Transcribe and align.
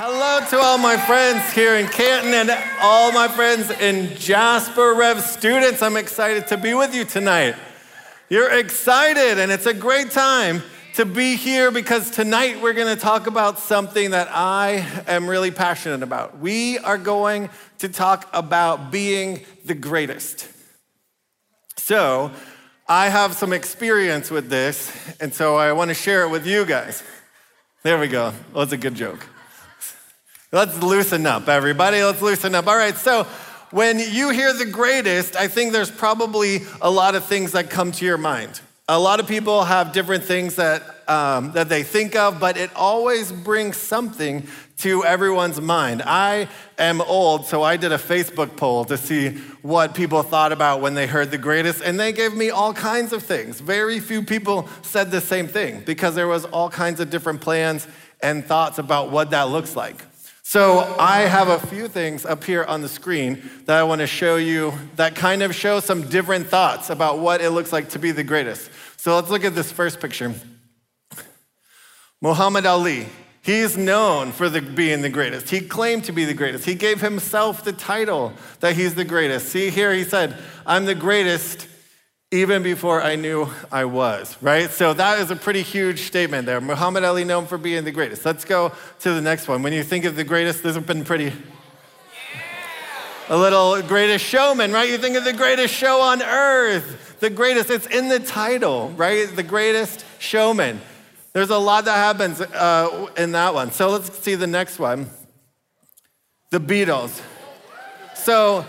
Hello 0.00 0.46
to 0.50 0.56
all 0.56 0.78
my 0.78 0.96
friends 0.96 1.52
here 1.52 1.74
in 1.74 1.88
Canton 1.88 2.32
and 2.32 2.50
all 2.80 3.10
my 3.10 3.26
friends 3.26 3.68
in 3.68 4.14
Jasper 4.14 4.94
Rev 4.94 5.20
students. 5.20 5.82
I'm 5.82 5.96
excited 5.96 6.46
to 6.46 6.56
be 6.56 6.72
with 6.72 6.94
you 6.94 7.04
tonight. 7.04 7.56
You're 8.28 8.56
excited, 8.60 9.40
and 9.40 9.50
it's 9.50 9.66
a 9.66 9.74
great 9.74 10.12
time 10.12 10.62
to 10.94 11.04
be 11.04 11.34
here 11.34 11.72
because 11.72 12.12
tonight 12.12 12.62
we're 12.62 12.74
going 12.74 12.94
to 12.94 13.00
talk 13.00 13.26
about 13.26 13.58
something 13.58 14.12
that 14.12 14.28
I 14.30 14.86
am 15.08 15.28
really 15.28 15.50
passionate 15.50 16.04
about. 16.04 16.38
We 16.38 16.78
are 16.78 16.96
going 16.96 17.50
to 17.78 17.88
talk 17.88 18.30
about 18.32 18.92
being 18.92 19.44
the 19.64 19.74
greatest. 19.74 20.48
So, 21.76 22.30
I 22.86 23.08
have 23.08 23.34
some 23.34 23.52
experience 23.52 24.30
with 24.30 24.48
this, 24.48 24.92
and 25.18 25.34
so 25.34 25.56
I 25.56 25.72
want 25.72 25.88
to 25.88 25.94
share 25.94 26.22
it 26.22 26.30
with 26.30 26.46
you 26.46 26.64
guys. 26.66 27.02
There 27.82 27.98
we 27.98 28.06
go. 28.06 28.32
Well, 28.52 28.64
that's 28.64 28.72
a 28.72 28.76
good 28.76 28.94
joke. 28.94 29.26
Let's 30.50 30.82
loosen 30.82 31.26
up, 31.26 31.46
everybody. 31.46 32.02
Let's 32.02 32.22
loosen 32.22 32.54
up. 32.54 32.66
All 32.66 32.76
right, 32.76 32.96
so 32.96 33.24
when 33.70 33.98
you 33.98 34.30
hear 34.30 34.54
the 34.54 34.64
greatest, 34.64 35.36
I 35.36 35.46
think 35.46 35.74
there's 35.74 35.90
probably 35.90 36.60
a 36.80 36.90
lot 36.90 37.14
of 37.14 37.26
things 37.26 37.52
that 37.52 37.68
come 37.68 37.92
to 37.92 38.06
your 38.06 38.16
mind. 38.16 38.62
A 38.88 38.98
lot 38.98 39.20
of 39.20 39.28
people 39.28 39.64
have 39.64 39.92
different 39.92 40.24
things 40.24 40.56
that, 40.56 40.82
um, 41.06 41.52
that 41.52 41.68
they 41.68 41.82
think 41.82 42.16
of, 42.16 42.40
but 42.40 42.56
it 42.56 42.70
always 42.74 43.30
brings 43.30 43.76
something 43.76 44.46
to 44.78 45.04
everyone's 45.04 45.60
mind. 45.60 46.00
I 46.06 46.48
am 46.78 47.02
old, 47.02 47.44
so 47.44 47.62
I 47.62 47.76
did 47.76 47.92
a 47.92 47.98
Facebook 47.98 48.56
poll 48.56 48.86
to 48.86 48.96
see 48.96 49.32
what 49.60 49.94
people 49.94 50.22
thought 50.22 50.52
about 50.52 50.80
when 50.80 50.94
they 50.94 51.06
heard 51.06 51.30
the 51.30 51.36
greatest, 51.36 51.82
and 51.82 52.00
they 52.00 52.10
gave 52.10 52.34
me 52.34 52.48
all 52.48 52.72
kinds 52.72 53.12
of 53.12 53.22
things. 53.22 53.60
Very 53.60 54.00
few 54.00 54.22
people 54.22 54.66
said 54.80 55.10
the 55.10 55.20
same 55.20 55.46
thing 55.46 55.82
because 55.84 56.14
there 56.14 56.26
was 56.26 56.46
all 56.46 56.70
kinds 56.70 57.00
of 57.00 57.10
different 57.10 57.42
plans 57.42 57.86
and 58.22 58.46
thoughts 58.46 58.78
about 58.78 59.10
what 59.10 59.28
that 59.32 59.50
looks 59.50 59.76
like. 59.76 60.06
So 60.48 60.96
I 60.98 61.18
have 61.26 61.48
a 61.48 61.58
few 61.66 61.88
things 61.88 62.24
up 62.24 62.42
here 62.42 62.64
on 62.64 62.80
the 62.80 62.88
screen 62.88 63.42
that 63.66 63.76
I 63.76 63.82
want 63.82 64.00
to 64.00 64.06
show 64.06 64.36
you 64.36 64.72
that 64.96 65.14
kind 65.14 65.42
of 65.42 65.54
show 65.54 65.78
some 65.78 66.08
different 66.08 66.46
thoughts 66.46 66.88
about 66.88 67.18
what 67.18 67.42
it 67.42 67.50
looks 67.50 67.70
like 67.70 67.90
to 67.90 67.98
be 67.98 68.12
the 68.12 68.24
greatest. 68.24 68.70
So 68.96 69.14
let's 69.14 69.28
look 69.28 69.44
at 69.44 69.54
this 69.54 69.70
first 69.70 70.00
picture. 70.00 70.34
Muhammad 72.22 72.64
Ali. 72.64 73.08
He's 73.42 73.76
known 73.76 74.32
for 74.32 74.48
the, 74.48 74.62
being 74.62 75.02
the 75.02 75.10
greatest. 75.10 75.50
He 75.50 75.60
claimed 75.60 76.04
to 76.04 76.12
be 76.12 76.24
the 76.24 76.32
greatest. 76.32 76.64
He 76.64 76.74
gave 76.74 77.02
himself 77.02 77.62
the 77.62 77.74
title 77.74 78.32
that 78.60 78.74
he's 78.74 78.94
the 78.94 79.04
greatest. 79.04 79.50
See 79.50 79.68
here, 79.68 79.92
he 79.92 80.02
said, 80.02 80.34
I'm 80.64 80.86
the 80.86 80.94
greatest 80.94 81.68
even 82.30 82.62
before 82.62 83.02
I 83.02 83.16
knew 83.16 83.48
I 83.72 83.86
was, 83.86 84.36
right? 84.42 84.70
So 84.70 84.92
that 84.92 85.18
is 85.18 85.30
a 85.30 85.36
pretty 85.36 85.62
huge 85.62 86.02
statement 86.02 86.44
there. 86.44 86.60
Muhammad 86.60 87.04
Ali 87.04 87.24
known 87.24 87.46
for 87.46 87.56
being 87.56 87.84
the 87.84 87.90
greatest. 87.90 88.26
Let's 88.26 88.44
go 88.44 88.72
to 89.00 89.14
the 89.14 89.22
next 89.22 89.48
one. 89.48 89.62
When 89.62 89.72
you 89.72 89.82
think 89.82 90.04
of 90.04 90.14
the 90.14 90.24
greatest, 90.24 90.62
this 90.62 90.74
has 90.74 90.84
been 90.84 91.04
pretty. 91.04 91.32
A 93.30 93.36
little 93.36 93.80
greatest 93.82 94.24
showman, 94.24 94.72
right? 94.72 94.88
You 94.88 94.98
think 94.98 95.16
of 95.16 95.24
the 95.24 95.32
greatest 95.32 95.72
show 95.74 96.00
on 96.00 96.22
earth, 96.22 97.16
the 97.20 97.30
greatest. 97.30 97.70
It's 97.70 97.86
in 97.86 98.08
the 98.08 98.20
title, 98.20 98.90
right? 98.90 99.28
The 99.34 99.42
greatest 99.42 100.04
showman. 100.18 100.80
There's 101.32 101.50
a 101.50 101.58
lot 101.58 101.84
that 101.86 101.96
happens 101.96 102.40
uh, 102.40 103.08
in 103.16 103.32
that 103.32 103.54
one. 103.54 103.70
So 103.70 103.90
let's 103.90 104.18
see 104.18 104.34
the 104.34 104.46
next 104.46 104.78
one. 104.78 105.08
The 106.50 106.60
Beatles. 106.60 107.20
So 108.14 108.64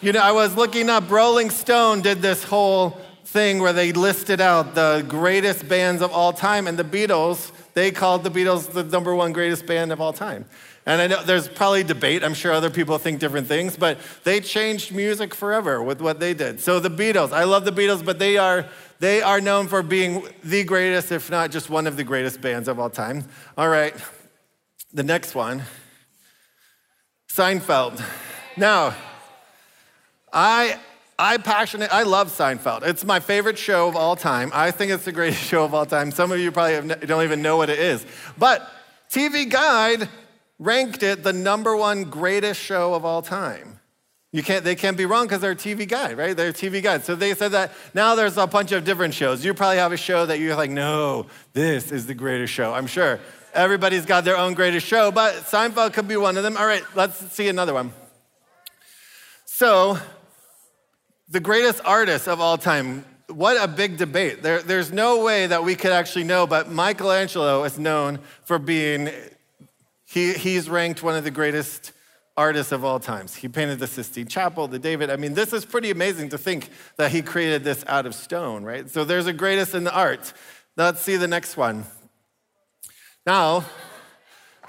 you 0.00 0.12
know, 0.12 0.20
I 0.20 0.32
was 0.32 0.56
looking 0.56 0.88
up, 0.88 1.10
Rolling 1.10 1.50
Stone 1.50 2.00
did 2.00 2.22
this 2.22 2.42
whole 2.42 2.98
thing 3.24 3.60
where 3.60 3.74
they 3.74 3.92
listed 3.92 4.40
out 4.40 4.74
the 4.74 5.04
greatest 5.06 5.68
bands 5.68 6.00
of 6.00 6.10
all 6.10 6.32
time, 6.32 6.66
and 6.66 6.78
the 6.78 6.84
Beatles, 6.84 7.52
they 7.74 7.90
called 7.90 8.24
the 8.24 8.30
Beatles 8.30 8.72
the 8.72 8.82
number 8.82 9.14
one 9.14 9.32
greatest 9.32 9.66
band 9.66 9.92
of 9.92 10.00
all 10.00 10.12
time. 10.12 10.46
And 10.86 11.02
I 11.02 11.06
know 11.06 11.22
there's 11.22 11.46
probably 11.46 11.84
debate. 11.84 12.24
I'm 12.24 12.32
sure 12.32 12.50
other 12.50 12.70
people 12.70 12.96
think 12.96 13.20
different 13.20 13.46
things, 13.46 13.76
but 13.76 13.98
they 14.24 14.40
changed 14.40 14.92
music 14.92 15.34
forever 15.34 15.82
with 15.82 16.00
what 16.00 16.18
they 16.18 16.32
did. 16.32 16.60
So 16.60 16.80
the 16.80 16.90
Beatles, 16.90 17.32
I 17.32 17.44
love 17.44 17.66
the 17.66 17.72
Beatles, 17.72 18.04
but 18.04 18.18
they 18.18 18.38
are 18.38 18.66
they 19.00 19.22
are 19.22 19.40
known 19.40 19.68
for 19.68 19.82
being 19.82 20.26
the 20.42 20.64
greatest, 20.64 21.12
if 21.12 21.30
not 21.30 21.50
just 21.50 21.70
one 21.70 21.86
of 21.86 21.96
the 21.96 22.04
greatest 22.04 22.40
bands 22.40 22.68
of 22.68 22.78
all 22.78 22.90
time. 22.90 23.24
All 23.56 23.68
right, 23.68 23.94
the 24.92 25.02
next 25.02 25.34
one, 25.34 25.62
Seinfeld. 27.30 28.02
Now, 28.56 28.94
I, 30.32 30.78
I 31.18 31.38
passionate, 31.38 31.92
I 31.92 32.04
love 32.04 32.28
Seinfeld. 32.28 32.82
It's 32.86 33.04
my 33.04 33.20
favorite 33.20 33.58
show 33.58 33.88
of 33.88 33.96
all 33.96 34.16
time. 34.16 34.50
I 34.54 34.70
think 34.70 34.92
it's 34.92 35.04
the 35.04 35.12
greatest 35.12 35.42
show 35.50 35.64
of 35.64 35.74
all 35.74 35.86
time. 35.86 36.10
Some 36.10 36.32
of 36.32 36.38
you 36.38 36.52
probably 36.52 36.94
don't 37.06 37.24
even 37.24 37.42
know 37.42 37.56
what 37.56 37.70
it 37.70 37.78
is. 37.78 38.04
But 38.38 38.68
TV 39.10 39.48
Guide 39.48 40.08
ranked 40.58 41.02
it 41.02 41.22
the 41.22 41.32
number 41.32 41.76
one 41.76 42.04
greatest 42.04 42.60
show 42.60 42.94
of 42.94 43.04
all 43.04 43.22
time. 43.22 43.80
You 44.32 44.44
can't, 44.44 44.62
they 44.62 44.76
can't 44.76 44.96
be 44.96 45.06
wrong 45.06 45.24
because 45.24 45.40
they're 45.40 45.56
TV 45.56 45.88
guide, 45.88 46.16
right? 46.16 46.36
They're 46.36 46.52
TV 46.52 46.80
guide. 46.80 47.04
So 47.04 47.16
they 47.16 47.34
said 47.34 47.50
that 47.50 47.72
now 47.94 48.14
there's 48.14 48.36
a 48.36 48.46
bunch 48.46 48.70
of 48.70 48.84
different 48.84 49.12
shows. 49.12 49.44
You 49.44 49.52
probably 49.54 49.78
have 49.78 49.90
a 49.90 49.96
show 49.96 50.24
that 50.26 50.38
you're 50.38 50.54
like, 50.54 50.70
no, 50.70 51.26
this 51.52 51.90
is 51.90 52.06
the 52.06 52.14
greatest 52.14 52.52
show. 52.52 52.72
I'm 52.72 52.86
sure 52.86 53.18
everybody's 53.52 54.06
got 54.06 54.24
their 54.24 54.36
own 54.36 54.54
greatest 54.54 54.86
show, 54.86 55.10
but 55.10 55.34
Seinfeld 55.46 55.94
could 55.94 56.06
be 56.06 56.16
one 56.16 56.36
of 56.36 56.44
them. 56.44 56.56
All 56.56 56.66
right, 56.66 56.84
let's 56.94 57.16
see 57.32 57.48
another 57.48 57.74
one. 57.74 57.92
So 59.46 59.98
the 61.30 61.40
greatest 61.40 61.80
artist 61.84 62.26
of 62.28 62.40
all 62.40 62.58
time. 62.58 63.04
What 63.28 63.62
a 63.62 63.68
big 63.68 63.96
debate. 63.96 64.42
There, 64.42 64.60
there's 64.60 64.92
no 64.92 65.22
way 65.22 65.46
that 65.46 65.62
we 65.62 65.76
could 65.76 65.92
actually 65.92 66.24
know, 66.24 66.46
but 66.46 66.68
Michelangelo 66.68 67.62
is 67.62 67.78
known 67.78 68.18
for 68.42 68.58
being, 68.58 69.08
he, 70.04 70.32
he's 70.32 70.68
ranked 70.68 71.02
one 71.04 71.14
of 71.14 71.22
the 71.22 71.30
greatest 71.30 71.92
artists 72.36 72.72
of 72.72 72.84
all 72.84 72.98
times. 72.98 73.36
He 73.36 73.46
painted 73.46 73.78
the 73.78 73.86
Sistine 73.86 74.26
Chapel, 74.26 74.66
the 74.66 74.80
David. 74.80 75.10
I 75.10 75.16
mean, 75.16 75.34
this 75.34 75.52
is 75.52 75.64
pretty 75.64 75.92
amazing 75.92 76.30
to 76.30 76.38
think 76.38 76.70
that 76.96 77.12
he 77.12 77.22
created 77.22 77.62
this 77.62 77.84
out 77.86 78.06
of 78.06 78.14
stone, 78.16 78.64
right? 78.64 78.90
So 78.90 79.04
there's 79.04 79.28
a 79.28 79.32
greatest 79.32 79.74
in 79.74 79.84
the 79.84 79.94
art. 79.94 80.32
Let's 80.76 81.00
see 81.00 81.16
the 81.16 81.28
next 81.28 81.56
one. 81.56 81.84
Now, 83.24 83.64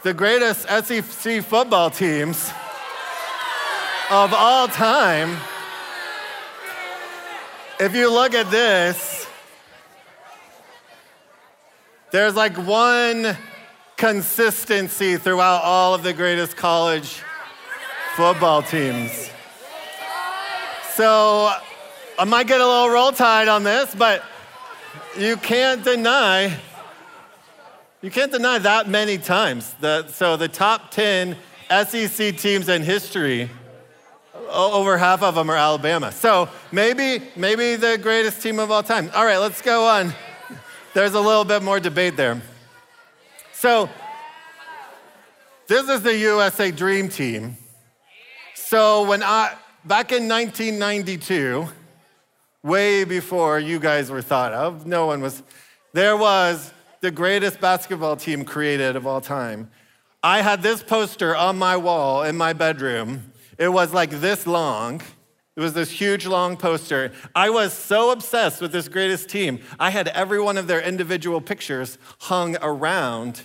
the 0.03 0.13
greatest 0.13 0.67
SEC 0.67 1.43
football 1.43 1.89
teams 1.89 2.51
of 4.11 4.33
all 4.33 4.67
time 4.67 5.38
if 7.81 7.96
you 7.96 8.12
look 8.12 8.36
at 8.36 8.52
this, 8.52 9.25
there's 12.12 12.36
like 12.36 12.56
one 12.56 13.36
consistency 13.97 15.18
throughout 15.18 15.64
all 15.64 15.96
of 15.96 16.03
the 16.03 16.14
greatest 16.14 16.56
college 16.56 17.24
football 18.16 18.62
teams. 18.62 19.31
So 20.94 21.52
I 22.20 22.25
might 22.25 22.46
get 22.46 22.62
a 22.62 22.68
little 22.68 22.91
roll 22.91 23.12
tide 23.12 23.47
on 23.47 23.64
this, 23.64 23.96
but 23.96 24.24
you 25.18 25.36
can't 25.38 25.84
deny 25.84 26.56
you 28.03 28.12
can't 28.12 28.31
deny 28.31 28.58
that 28.59 28.90
many 28.90 29.20
times. 29.20 29.75
The, 29.80 30.08
so 30.08 30.36
the 30.36 30.47
top 30.47 30.90
10 30.90 31.36
SEC 31.70 32.38
teams 32.38 32.68
in 32.68 32.81
history 32.84 33.50
over 34.51 34.97
half 34.97 35.23
of 35.23 35.35
them 35.35 35.50
are 35.50 35.56
Alabama. 35.56 36.12
So 36.12 36.50
maybe, 36.72 37.23
maybe 37.35 37.75
the 37.75 37.97
greatest 37.97 38.41
team 38.41 38.59
of 38.59 38.72
all 38.72 38.84
time. 38.84 39.09
All 39.16 39.25
right, 39.25 39.38
let's 39.38 39.62
go 39.62 39.85
on. 39.85 40.13
There's 40.94 41.13
a 41.13 41.22
little 41.22 41.45
bit 41.45 41.63
more 41.63 41.79
debate 41.79 42.17
there. 42.17 42.41
So 43.53 43.90
this 45.67 45.88
is 45.88 46.01
the 46.01 46.17
USA 46.17 46.72
Dream 46.72 47.07
Team. 47.07 47.57
So 48.56 49.07
when 49.07 49.23
I, 49.23 49.56
back 49.85 50.11
in 50.11 50.28
1992, 50.28 51.67
way 52.63 53.03
before 53.03 53.59
you 53.59 53.79
guys 53.79 54.11
were 54.11 54.22
thought 54.22 54.53
of, 54.53 54.85
no 54.85 55.06
one 55.06 55.22
was, 55.22 55.44
there 55.94 56.17
was 56.17 56.73
the 57.01 57.11
greatest 57.11 57.59
basketball 57.59 58.16
team 58.16 58.45
created 58.45 58.95
of 58.95 59.07
all 59.07 59.22
time. 59.22 59.72
I 60.23 60.41
had 60.41 60.61
this 60.61 60.84
poster 60.84 61.35
on 61.35 61.58
my 61.58 61.78
wall 61.78 62.23
in 62.23 62.37
my 62.37 62.53
bedroom 62.53 63.30
it 63.58 63.70
was 63.70 63.94
like 63.94 64.09
this 64.09 64.48
long. 64.48 65.02
It 65.56 65.59
was 65.59 65.74
this 65.74 65.92
huge 65.92 66.26
long 66.26 66.56
poster. 66.56 67.12
I 67.36 67.50
was 67.50 67.74
so 67.74 68.12
obsessed 68.12 68.62
with 68.62 68.72
this 68.72 68.88
greatest 68.88 69.30
team. 69.30 69.59
I 69.80 69.90
had 69.90 70.08
every 70.09 70.42
one 70.42 70.58
of 70.58 70.68
their 70.68 70.82
individual 70.82 71.42
pictures 71.42 71.98
hung 72.20 72.56
around 72.62 73.42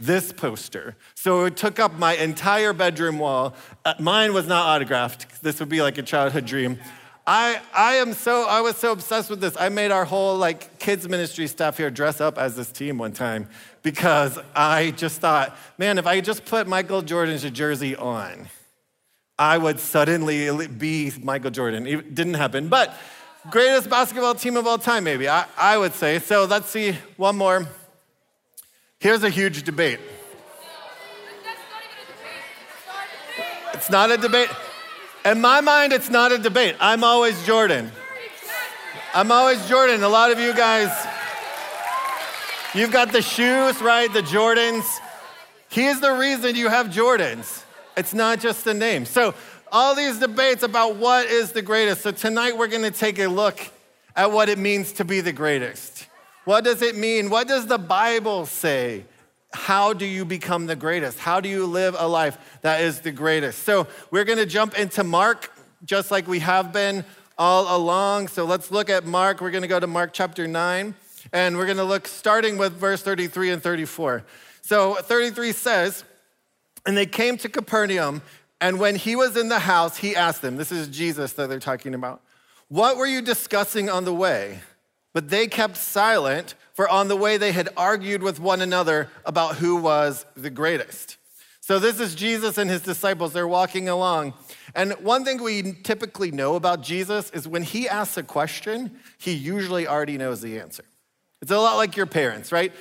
this 0.00 0.32
poster. 0.32 0.96
So 1.14 1.44
it 1.44 1.56
took 1.56 1.80
up 1.80 1.98
my 1.98 2.14
entire 2.14 2.72
bedroom 2.72 3.18
wall. 3.18 3.54
Uh, 3.84 3.94
mine 3.98 4.32
was 4.32 4.46
not 4.46 4.66
autographed. 4.66 5.42
This 5.42 5.58
would 5.58 5.68
be 5.68 5.82
like 5.82 5.98
a 5.98 6.02
childhood 6.02 6.46
dream. 6.46 6.78
I, 7.26 7.60
I 7.74 7.94
am 7.96 8.14
so 8.14 8.46
I 8.48 8.62
was 8.62 8.76
so 8.76 8.92
obsessed 8.92 9.28
with 9.28 9.40
this. 9.40 9.54
I 9.58 9.68
made 9.68 9.90
our 9.90 10.06
whole 10.06 10.38
like 10.38 10.78
kids 10.78 11.06
ministry 11.06 11.46
staff 11.46 11.76
here 11.76 11.90
dress 11.90 12.22
up 12.22 12.38
as 12.38 12.56
this 12.56 12.72
team 12.72 12.96
one 12.96 13.12
time 13.12 13.50
because 13.82 14.38
I 14.56 14.92
just 14.92 15.20
thought, 15.20 15.54
man, 15.76 15.98
if 15.98 16.06
I 16.06 16.22
just 16.22 16.46
put 16.46 16.66
Michael 16.66 17.02
Jordan's 17.02 17.42
jersey 17.50 17.94
on, 17.94 18.48
I 19.38 19.56
would 19.56 19.78
suddenly 19.78 20.66
be 20.66 21.12
Michael 21.22 21.50
Jordan. 21.50 21.86
It 21.86 22.14
didn't 22.14 22.34
happen, 22.34 22.68
but 22.68 22.92
greatest 23.50 23.88
basketball 23.88 24.34
team 24.34 24.56
of 24.56 24.66
all 24.66 24.78
time, 24.78 25.04
maybe, 25.04 25.28
I, 25.28 25.46
I 25.56 25.78
would 25.78 25.94
say. 25.94 26.18
So 26.18 26.44
let's 26.44 26.68
see 26.68 26.96
one 27.16 27.36
more. 27.36 27.66
Here's 28.98 29.22
a 29.22 29.30
huge 29.30 29.62
debate. 29.62 30.00
It's 33.74 33.90
not 33.90 34.10
a 34.10 34.16
debate. 34.16 34.48
In 35.24 35.40
my 35.40 35.60
mind, 35.60 35.92
it's 35.92 36.10
not 36.10 36.32
a 36.32 36.38
debate. 36.38 36.74
I'm 36.80 37.04
always 37.04 37.40
Jordan. 37.46 37.92
I'm 39.14 39.30
always 39.30 39.64
Jordan. 39.68 40.02
A 40.02 40.08
lot 40.08 40.32
of 40.32 40.40
you 40.40 40.52
guys, 40.52 40.90
you've 42.74 42.90
got 42.90 43.12
the 43.12 43.22
shoes, 43.22 43.80
right? 43.80 44.12
The 44.12 44.22
Jordans. 44.22 44.84
He 45.68 45.86
is 45.86 46.00
the 46.00 46.12
reason 46.12 46.56
you 46.56 46.68
have 46.68 46.88
Jordans. 46.88 47.62
It's 47.98 48.14
not 48.14 48.38
just 48.38 48.64
the 48.64 48.74
name. 48.74 49.04
So, 49.04 49.34
all 49.72 49.96
these 49.96 50.20
debates 50.20 50.62
about 50.62 50.96
what 50.96 51.26
is 51.26 51.50
the 51.50 51.62
greatest. 51.62 52.02
So, 52.02 52.12
tonight 52.12 52.56
we're 52.56 52.68
going 52.68 52.84
to 52.84 52.92
take 52.92 53.18
a 53.18 53.26
look 53.26 53.58
at 54.14 54.30
what 54.30 54.48
it 54.48 54.56
means 54.56 54.92
to 54.92 55.04
be 55.04 55.20
the 55.20 55.32
greatest. 55.32 56.06
What 56.44 56.62
does 56.62 56.80
it 56.80 56.94
mean? 56.94 57.28
What 57.28 57.48
does 57.48 57.66
the 57.66 57.76
Bible 57.76 58.46
say? 58.46 59.04
How 59.52 59.94
do 59.94 60.06
you 60.06 60.24
become 60.24 60.66
the 60.66 60.76
greatest? 60.76 61.18
How 61.18 61.40
do 61.40 61.48
you 61.48 61.66
live 61.66 61.96
a 61.98 62.06
life 62.06 62.38
that 62.62 62.82
is 62.82 63.00
the 63.00 63.10
greatest? 63.10 63.64
So, 63.64 63.88
we're 64.12 64.24
going 64.24 64.38
to 64.38 64.46
jump 64.46 64.78
into 64.78 65.02
Mark 65.02 65.52
just 65.84 66.12
like 66.12 66.28
we 66.28 66.38
have 66.38 66.72
been 66.72 67.04
all 67.36 67.76
along. 67.76 68.28
So, 68.28 68.44
let's 68.44 68.70
look 68.70 68.88
at 68.88 69.06
Mark. 69.06 69.40
We're 69.40 69.50
going 69.50 69.62
to 69.62 69.68
go 69.68 69.80
to 69.80 69.88
Mark 69.88 70.12
chapter 70.12 70.46
9, 70.46 70.94
and 71.32 71.56
we're 71.56 71.66
going 71.66 71.78
to 71.78 71.84
look 71.84 72.06
starting 72.06 72.58
with 72.58 72.74
verse 72.74 73.02
33 73.02 73.50
and 73.50 73.60
34. 73.60 74.22
So, 74.62 74.94
33 74.94 75.50
says, 75.50 76.04
And 76.86 76.96
they 76.96 77.06
came 77.06 77.36
to 77.38 77.48
Capernaum, 77.48 78.22
and 78.60 78.80
when 78.80 78.96
he 78.96 79.14
was 79.16 79.36
in 79.36 79.48
the 79.48 79.60
house, 79.60 79.98
he 79.98 80.16
asked 80.16 80.42
them, 80.42 80.56
This 80.56 80.72
is 80.72 80.88
Jesus 80.88 81.32
that 81.34 81.48
they're 81.48 81.58
talking 81.58 81.94
about, 81.94 82.22
What 82.68 82.96
were 82.96 83.06
you 83.06 83.22
discussing 83.22 83.88
on 83.88 84.04
the 84.04 84.14
way? 84.14 84.60
But 85.12 85.30
they 85.30 85.46
kept 85.46 85.76
silent, 85.76 86.54
for 86.74 86.88
on 86.88 87.08
the 87.08 87.16
way 87.16 87.38
they 87.38 87.52
had 87.52 87.68
argued 87.76 88.22
with 88.22 88.38
one 88.38 88.60
another 88.60 89.08
about 89.24 89.56
who 89.56 89.76
was 89.76 90.24
the 90.36 90.50
greatest. 90.50 91.16
So, 91.60 91.78
this 91.78 92.00
is 92.00 92.14
Jesus 92.14 92.56
and 92.56 92.70
his 92.70 92.80
disciples. 92.80 93.32
They're 93.32 93.46
walking 93.46 93.88
along. 93.88 94.34
And 94.74 94.92
one 94.92 95.24
thing 95.24 95.42
we 95.42 95.74
typically 95.82 96.30
know 96.30 96.54
about 96.54 96.82
Jesus 96.82 97.30
is 97.30 97.46
when 97.46 97.62
he 97.62 97.88
asks 97.88 98.16
a 98.16 98.22
question, 98.22 98.98
he 99.18 99.32
usually 99.32 99.86
already 99.86 100.16
knows 100.16 100.40
the 100.40 100.58
answer. 100.60 100.84
It's 101.42 101.50
a 101.50 101.58
lot 101.58 101.76
like 101.76 101.96
your 101.96 102.06
parents, 102.06 102.52
right? 102.52 102.72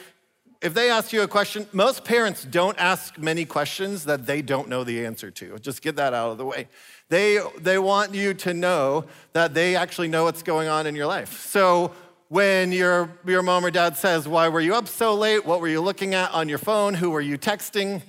If 0.62 0.74
they 0.74 0.90
ask 0.90 1.14
you 1.14 1.22
a 1.22 1.28
question, 1.28 1.68
most 1.72 2.04
parents 2.04 2.44
don't 2.44 2.78
ask 2.80 3.18
many 3.18 3.46
questions 3.46 4.06
that 4.06 4.26
they 4.26 4.42
don't 4.42 4.70
know 4.70 4.84
the 4.84 5.06
answer 5.06 5.30
to. 5.30 5.60
Just 5.60 5.82
get 5.82 5.96
that 5.98 6.14
out 6.14 6.32
of 6.32 6.38
the 6.38 6.46
way. 6.46 6.68
They, 7.10 7.40
they 7.60 7.78
want 7.78 8.16
you 8.16 8.34
to 8.34 8.54
know 8.54 9.06
that 9.34 9.54
they 9.54 9.76
actually 9.76 10.08
know 10.08 10.24
what's 10.24 10.42
going 10.42 10.68
on 10.68 10.88
in 10.88 10.96
your 10.96 11.06
life. 11.06 11.42
So, 11.48 11.94
when 12.30 12.74
your, 12.74 13.10
your 13.26 13.42
mom 13.42 13.64
or 13.64 13.72
dad 13.72 13.96
says, 13.96 14.28
Why 14.28 14.50
were 14.50 14.60
you 14.60 14.76
up 14.76 14.88
so 14.88 15.16
late? 15.16 15.46
What 15.46 15.62
were 15.62 15.68
you 15.68 15.80
looking 15.80 16.14
at 16.14 16.32
on 16.32 16.50
your 16.50 16.58
phone? 16.58 16.94
Who 16.94 17.12
were 17.12 17.22
you 17.22 17.38
texting? 17.38 18.02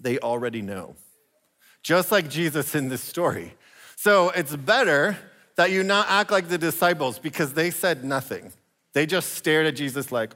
They 0.00 0.18
already 0.18 0.60
know. 0.60 0.96
Just 1.82 2.12
like 2.12 2.28
Jesus 2.28 2.74
in 2.74 2.88
this 2.88 3.02
story. 3.02 3.54
So 3.96 4.30
it's 4.30 4.54
better 4.54 5.16
that 5.56 5.70
you 5.70 5.82
not 5.82 6.06
act 6.08 6.30
like 6.30 6.48
the 6.48 6.58
disciples 6.58 7.18
because 7.18 7.54
they 7.54 7.70
said 7.70 8.04
nothing. 8.04 8.52
They 8.92 9.06
just 9.06 9.34
stared 9.34 9.66
at 9.66 9.76
Jesus 9.76 10.12
like, 10.12 10.34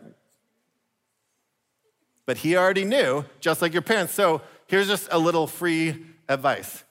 but 2.27 2.39
he 2.39 2.57
already 2.57 2.85
knew, 2.85 3.25
just 3.41 3.63
like 3.63 3.73
your 3.73 3.83
parents. 3.83 4.13
So 4.13 4.43
here's 4.67 4.89
just 4.89 5.09
a 5.11 5.19
little 5.19 5.47
free 5.47 6.05
advice. 6.29 6.85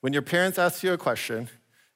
When 0.00 0.12
your 0.12 0.22
parents 0.22 0.58
ask 0.58 0.82
you 0.82 0.92
a 0.92 0.98
question, 0.98 1.48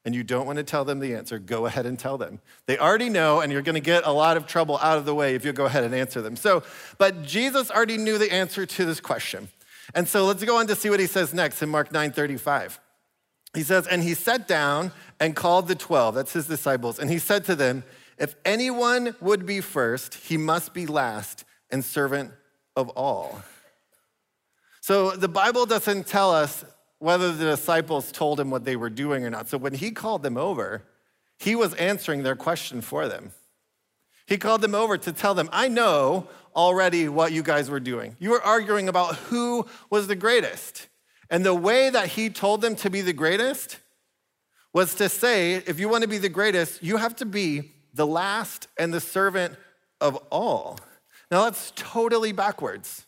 and 0.04 0.14
you 0.14 0.22
don't 0.22 0.46
want 0.46 0.58
to 0.58 0.64
tell 0.64 0.84
them 0.84 0.98
the 0.98 1.14
answer, 1.14 1.38
go 1.38 1.66
ahead 1.66 1.86
and 1.86 1.98
tell 1.98 2.18
them. 2.18 2.40
They 2.66 2.78
already 2.78 3.08
know, 3.08 3.40
and 3.40 3.50
you're 3.50 3.62
going 3.62 3.74
to 3.74 3.80
get 3.80 4.06
a 4.06 4.12
lot 4.12 4.36
of 4.36 4.46
trouble 4.46 4.78
out 4.78 4.98
of 4.98 5.06
the 5.06 5.14
way 5.14 5.34
if 5.34 5.44
you 5.44 5.52
go 5.52 5.64
ahead 5.64 5.82
and 5.82 5.94
answer 5.94 6.20
them. 6.20 6.36
So, 6.36 6.62
but 6.98 7.22
Jesus 7.22 7.70
already 7.70 7.96
knew 7.96 8.18
the 8.18 8.30
answer 8.30 8.66
to 8.66 8.84
this 8.84 9.00
question. 9.00 9.48
And 9.94 10.06
so 10.06 10.26
let's 10.26 10.44
go 10.44 10.58
on 10.58 10.66
to 10.66 10.76
see 10.76 10.90
what 10.90 11.00
he 11.00 11.06
says 11.06 11.32
next 11.32 11.62
in 11.62 11.70
Mark 11.70 11.90
9 11.90 12.12
35. 12.12 12.80
He 13.54 13.62
says, 13.62 13.86
And 13.86 14.02
he 14.02 14.14
sat 14.14 14.46
down 14.46 14.92
and 15.20 15.34
called 15.34 15.68
the 15.68 15.74
12, 15.74 16.14
that's 16.14 16.32
his 16.32 16.46
disciples, 16.46 16.98
and 16.98 17.10
he 17.10 17.18
said 17.18 17.44
to 17.46 17.54
them, 17.54 17.84
If 18.18 18.34
anyone 18.44 19.14
would 19.20 19.46
be 19.46 19.60
first, 19.60 20.14
he 20.14 20.36
must 20.36 20.74
be 20.74 20.86
last 20.86 21.44
and 21.70 21.84
servant 21.84 22.32
of 22.76 22.88
all. 22.90 23.42
So 24.80 25.12
the 25.12 25.28
Bible 25.28 25.66
doesn't 25.66 26.06
tell 26.06 26.30
us 26.30 26.64
whether 26.98 27.32
the 27.32 27.44
disciples 27.44 28.12
told 28.12 28.40
him 28.40 28.50
what 28.50 28.64
they 28.64 28.76
were 28.76 28.90
doing 28.90 29.24
or 29.24 29.30
not. 29.30 29.48
So 29.48 29.58
when 29.58 29.74
he 29.74 29.90
called 29.90 30.22
them 30.22 30.36
over, 30.36 30.82
he 31.38 31.54
was 31.54 31.74
answering 31.74 32.22
their 32.22 32.36
question 32.36 32.80
for 32.80 33.08
them. 33.08 33.32
He 34.26 34.38
called 34.38 34.62
them 34.62 34.74
over 34.74 34.96
to 34.96 35.12
tell 35.12 35.34
them, 35.34 35.48
I 35.52 35.68
know 35.68 36.28
already 36.56 37.08
what 37.08 37.32
you 37.32 37.42
guys 37.42 37.68
were 37.68 37.80
doing. 37.80 38.16
You 38.18 38.30
were 38.30 38.42
arguing 38.42 38.88
about 38.88 39.16
who 39.16 39.66
was 39.90 40.06
the 40.06 40.16
greatest. 40.16 40.86
And 41.28 41.44
the 41.44 41.54
way 41.54 41.90
that 41.90 42.08
he 42.08 42.30
told 42.30 42.60
them 42.60 42.76
to 42.76 42.90
be 42.90 43.00
the 43.00 43.12
greatest 43.12 43.78
was 44.72 44.94
to 44.96 45.08
say, 45.08 45.54
if 45.54 45.78
you 45.78 45.88
want 45.88 46.02
to 46.02 46.08
be 46.08 46.18
the 46.18 46.28
greatest, 46.28 46.82
you 46.82 46.96
have 46.96 47.16
to 47.16 47.26
be 47.26 47.72
the 47.92 48.06
last 48.06 48.68
and 48.78 48.92
the 48.92 49.00
servant 49.00 49.56
of 50.00 50.16
all. 50.30 50.78
Now, 51.30 51.44
that's 51.44 51.72
totally 51.74 52.32
backwards. 52.32 53.06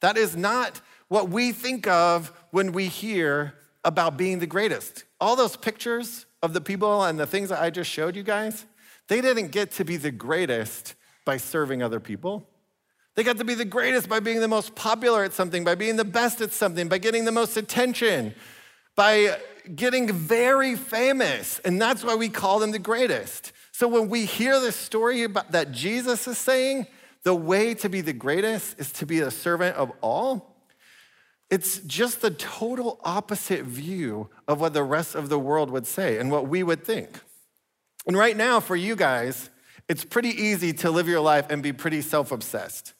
That 0.00 0.16
is 0.16 0.36
not 0.36 0.80
what 1.08 1.28
we 1.28 1.52
think 1.52 1.86
of 1.86 2.32
when 2.50 2.72
we 2.72 2.86
hear 2.86 3.54
about 3.84 4.16
being 4.16 4.40
the 4.40 4.46
greatest. 4.46 5.04
All 5.20 5.36
those 5.36 5.56
pictures 5.56 6.26
of 6.42 6.52
the 6.52 6.60
people 6.60 7.04
and 7.04 7.18
the 7.18 7.26
things 7.26 7.48
that 7.48 7.62
I 7.62 7.70
just 7.70 7.90
showed 7.90 8.16
you 8.16 8.22
guys, 8.22 8.66
they 9.08 9.20
didn't 9.20 9.48
get 9.48 9.70
to 9.72 9.84
be 9.84 9.96
the 9.96 10.10
greatest 10.10 10.94
by 11.24 11.36
serving 11.36 11.82
other 11.82 12.00
people. 12.00 12.48
They 13.14 13.22
got 13.22 13.38
to 13.38 13.44
be 13.44 13.54
the 13.54 13.64
greatest 13.64 14.08
by 14.08 14.20
being 14.20 14.40
the 14.40 14.48
most 14.48 14.74
popular 14.74 15.24
at 15.24 15.32
something, 15.32 15.64
by 15.64 15.74
being 15.74 15.96
the 15.96 16.04
best 16.04 16.40
at 16.40 16.52
something, 16.52 16.88
by 16.88 16.98
getting 16.98 17.24
the 17.24 17.32
most 17.32 17.56
attention, 17.56 18.34
by 18.94 19.38
getting 19.74 20.12
very 20.12 20.76
famous. 20.76 21.58
And 21.60 21.80
that's 21.80 22.04
why 22.04 22.14
we 22.14 22.28
call 22.28 22.58
them 22.58 22.72
the 22.72 22.78
greatest. 22.78 23.52
So 23.72 23.88
when 23.88 24.08
we 24.08 24.26
hear 24.26 24.60
this 24.60 24.76
story 24.76 25.22
about, 25.22 25.52
that 25.52 25.72
Jesus 25.72 26.28
is 26.28 26.36
saying, 26.36 26.86
the 27.26 27.34
way 27.34 27.74
to 27.74 27.88
be 27.88 28.00
the 28.00 28.12
greatest 28.12 28.78
is 28.78 28.92
to 28.92 29.04
be 29.04 29.18
a 29.18 29.32
servant 29.32 29.76
of 29.76 29.90
all 30.00 30.56
it's 31.50 31.78
just 31.80 32.22
the 32.22 32.30
total 32.30 33.00
opposite 33.04 33.64
view 33.64 34.28
of 34.48 34.60
what 34.60 34.74
the 34.74 34.82
rest 34.82 35.14
of 35.14 35.28
the 35.28 35.38
world 35.38 35.70
would 35.70 35.86
say 35.86 36.18
and 36.18 36.30
what 36.30 36.48
we 36.48 36.62
would 36.62 36.84
think. 36.84 37.20
And 38.06 38.16
right 38.16 38.36
now, 38.36 38.58
for 38.60 38.74
you 38.74 38.96
guys, 38.96 39.50
it's 39.88 40.04
pretty 40.04 40.30
easy 40.30 40.72
to 40.74 40.90
live 40.90 41.06
your 41.06 41.20
life 41.20 41.46
and 41.48 41.62
be 41.62 41.72
pretty 41.72 42.02
self 42.02 42.32
obsessed. 42.32 42.94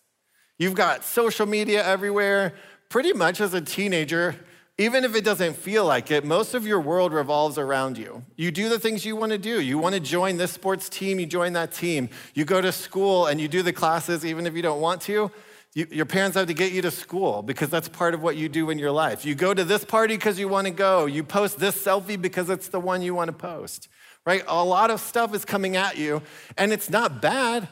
You've 0.58 0.74
got 0.74 1.04
social 1.04 1.46
media 1.46 1.84
everywhere. 1.84 2.54
Pretty 2.88 3.12
much 3.12 3.40
as 3.40 3.52
a 3.52 3.60
teenager, 3.60 4.36
even 4.78 5.04
if 5.04 5.14
it 5.14 5.24
doesn't 5.24 5.54
feel 5.54 5.86
like 5.86 6.10
it, 6.10 6.24
most 6.24 6.52
of 6.52 6.66
your 6.66 6.80
world 6.80 7.14
revolves 7.14 7.56
around 7.56 7.96
you. 7.96 8.22
You 8.36 8.50
do 8.50 8.68
the 8.68 8.78
things 8.78 9.06
you 9.06 9.16
want 9.16 9.32
to 9.32 9.38
do. 9.38 9.60
You 9.60 9.78
want 9.78 9.94
to 9.94 10.00
join 10.00 10.36
this 10.36 10.50
sports 10.50 10.90
team, 10.90 11.18
you 11.18 11.24
join 11.24 11.54
that 11.54 11.72
team. 11.72 12.10
You 12.34 12.44
go 12.44 12.60
to 12.60 12.70
school 12.72 13.26
and 13.26 13.40
you 13.40 13.48
do 13.48 13.62
the 13.62 13.72
classes 13.72 14.26
even 14.26 14.46
if 14.46 14.54
you 14.54 14.60
don't 14.60 14.80
want 14.80 15.00
to. 15.02 15.30
You, 15.72 15.86
your 15.90 16.04
parents 16.04 16.36
have 16.36 16.46
to 16.48 16.54
get 16.54 16.72
you 16.72 16.82
to 16.82 16.90
school 16.90 17.42
because 17.42 17.70
that's 17.70 17.88
part 17.88 18.12
of 18.12 18.22
what 18.22 18.36
you 18.36 18.50
do 18.50 18.68
in 18.68 18.78
your 18.78 18.90
life. 18.90 19.24
You 19.24 19.34
go 19.34 19.54
to 19.54 19.64
this 19.64 19.84
party 19.84 20.16
because 20.16 20.38
you 20.38 20.48
want 20.48 20.66
to 20.66 20.72
go. 20.72 21.06
You 21.06 21.24
post 21.24 21.58
this 21.58 21.76
selfie 21.82 22.20
because 22.20 22.50
it's 22.50 22.68
the 22.68 22.80
one 22.80 23.00
you 23.00 23.14
want 23.14 23.28
to 23.28 23.36
post, 23.36 23.88
right? 24.26 24.42
A 24.46 24.64
lot 24.64 24.90
of 24.90 25.00
stuff 25.00 25.34
is 25.34 25.44
coming 25.44 25.76
at 25.76 25.98
you, 25.98 26.22
and 26.56 26.72
it's 26.72 26.88
not 26.88 27.20
bad, 27.20 27.68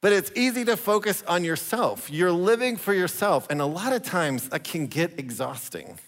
but 0.00 0.12
it's 0.12 0.30
easy 0.36 0.64
to 0.66 0.76
focus 0.76 1.24
on 1.26 1.42
yourself. 1.42 2.08
You're 2.10 2.30
living 2.30 2.76
for 2.76 2.94
yourself, 2.94 3.48
and 3.50 3.60
a 3.60 3.66
lot 3.66 3.92
of 3.92 4.04
times 4.04 4.50
that 4.50 4.62
can 4.62 4.86
get 4.86 5.18
exhausting. 5.18 5.98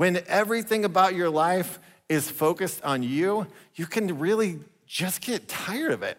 When 0.00 0.22
everything 0.28 0.86
about 0.86 1.14
your 1.14 1.28
life 1.28 1.78
is 2.08 2.30
focused 2.30 2.82
on 2.82 3.02
you, 3.02 3.46
you 3.74 3.84
can 3.84 4.18
really 4.18 4.60
just 4.86 5.20
get 5.20 5.46
tired 5.46 5.92
of 5.92 6.02
it. 6.02 6.16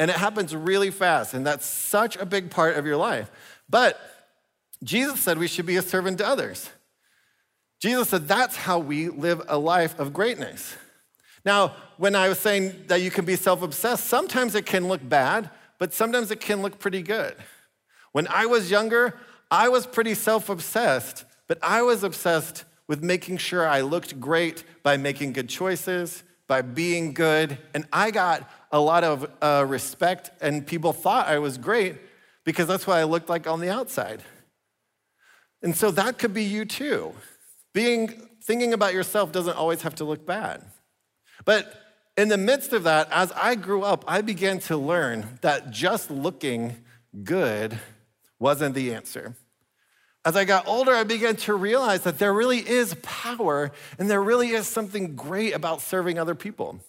And 0.00 0.10
it 0.10 0.16
happens 0.16 0.56
really 0.56 0.90
fast, 0.90 1.32
and 1.32 1.46
that's 1.46 1.64
such 1.64 2.16
a 2.16 2.26
big 2.26 2.50
part 2.50 2.76
of 2.76 2.86
your 2.86 2.96
life. 2.96 3.30
But 3.68 3.96
Jesus 4.82 5.20
said 5.20 5.38
we 5.38 5.46
should 5.46 5.66
be 5.66 5.76
a 5.76 5.82
servant 5.82 6.18
to 6.18 6.26
others. 6.26 6.68
Jesus 7.78 8.08
said 8.08 8.26
that's 8.26 8.56
how 8.56 8.80
we 8.80 9.08
live 9.08 9.40
a 9.46 9.56
life 9.56 9.96
of 10.00 10.12
greatness. 10.12 10.74
Now, 11.44 11.76
when 11.96 12.16
I 12.16 12.28
was 12.28 12.40
saying 12.40 12.86
that 12.88 13.02
you 13.02 13.12
can 13.12 13.24
be 13.24 13.36
self 13.36 13.62
obsessed, 13.62 14.06
sometimes 14.06 14.56
it 14.56 14.66
can 14.66 14.88
look 14.88 15.08
bad, 15.08 15.48
but 15.78 15.94
sometimes 15.94 16.32
it 16.32 16.40
can 16.40 16.60
look 16.60 16.80
pretty 16.80 17.02
good. 17.02 17.36
When 18.10 18.26
I 18.26 18.46
was 18.46 18.68
younger, 18.68 19.16
I 19.48 19.68
was 19.68 19.86
pretty 19.86 20.14
self 20.14 20.48
obsessed, 20.48 21.24
but 21.46 21.56
I 21.62 21.82
was 21.82 22.02
obsessed 22.02 22.64
with 22.90 23.04
making 23.04 23.36
sure 23.36 23.68
I 23.68 23.82
looked 23.82 24.18
great 24.18 24.64
by 24.82 24.96
making 24.96 25.32
good 25.32 25.48
choices, 25.48 26.24
by 26.48 26.60
being 26.60 27.14
good, 27.14 27.56
and 27.72 27.86
I 27.92 28.10
got 28.10 28.50
a 28.72 28.80
lot 28.80 29.04
of 29.04 29.30
uh, 29.40 29.64
respect, 29.64 30.32
and 30.40 30.66
people 30.66 30.92
thought 30.92 31.28
I 31.28 31.38
was 31.38 31.56
great 31.56 31.98
because 32.42 32.66
that's 32.66 32.88
what 32.88 32.96
I 32.96 33.04
looked 33.04 33.28
like 33.28 33.46
on 33.46 33.60
the 33.60 33.70
outside. 33.70 34.24
And 35.62 35.76
so 35.76 35.92
that 35.92 36.18
could 36.18 36.34
be 36.34 36.42
you 36.42 36.64
too. 36.64 37.12
Being 37.72 38.08
thinking 38.42 38.72
about 38.72 38.92
yourself 38.92 39.30
doesn't 39.30 39.56
always 39.56 39.82
have 39.82 39.94
to 39.94 40.04
look 40.04 40.26
bad. 40.26 40.64
But 41.44 41.72
in 42.16 42.26
the 42.26 42.38
midst 42.38 42.72
of 42.72 42.82
that, 42.82 43.06
as 43.12 43.30
I 43.36 43.54
grew 43.54 43.84
up, 43.84 44.04
I 44.08 44.20
began 44.20 44.58
to 44.62 44.76
learn 44.76 45.38
that 45.42 45.70
just 45.70 46.10
looking 46.10 46.74
good 47.22 47.78
wasn't 48.40 48.74
the 48.74 48.92
answer. 48.92 49.36
As 50.24 50.36
I 50.36 50.44
got 50.44 50.68
older, 50.68 50.92
I 50.92 51.04
began 51.04 51.36
to 51.36 51.54
realize 51.54 52.02
that 52.02 52.18
there 52.18 52.34
really 52.34 52.58
is 52.58 52.94
power 53.02 53.72
and 53.98 54.10
there 54.10 54.22
really 54.22 54.50
is 54.50 54.66
something 54.66 55.16
great 55.16 55.54
about 55.54 55.80
serving 55.80 56.18
other 56.18 56.34
people. 56.34 56.80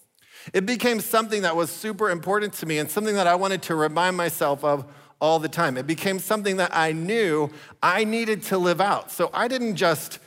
It 0.52 0.66
became 0.66 1.00
something 1.00 1.42
that 1.42 1.56
was 1.56 1.70
super 1.70 2.10
important 2.10 2.52
to 2.54 2.66
me 2.66 2.78
and 2.78 2.90
something 2.90 3.14
that 3.14 3.26
I 3.26 3.34
wanted 3.36 3.62
to 3.62 3.74
remind 3.74 4.16
myself 4.16 4.62
of 4.64 4.84
all 5.20 5.38
the 5.38 5.48
time. 5.48 5.78
It 5.78 5.86
became 5.86 6.18
something 6.18 6.56
that 6.56 6.74
I 6.74 6.92
knew 6.92 7.50
I 7.82 8.04
needed 8.04 8.42
to 8.44 8.58
live 8.58 8.80
out. 8.80 9.10
So 9.10 9.30
I 9.32 9.48
didn't 9.48 9.76
just 9.76 10.18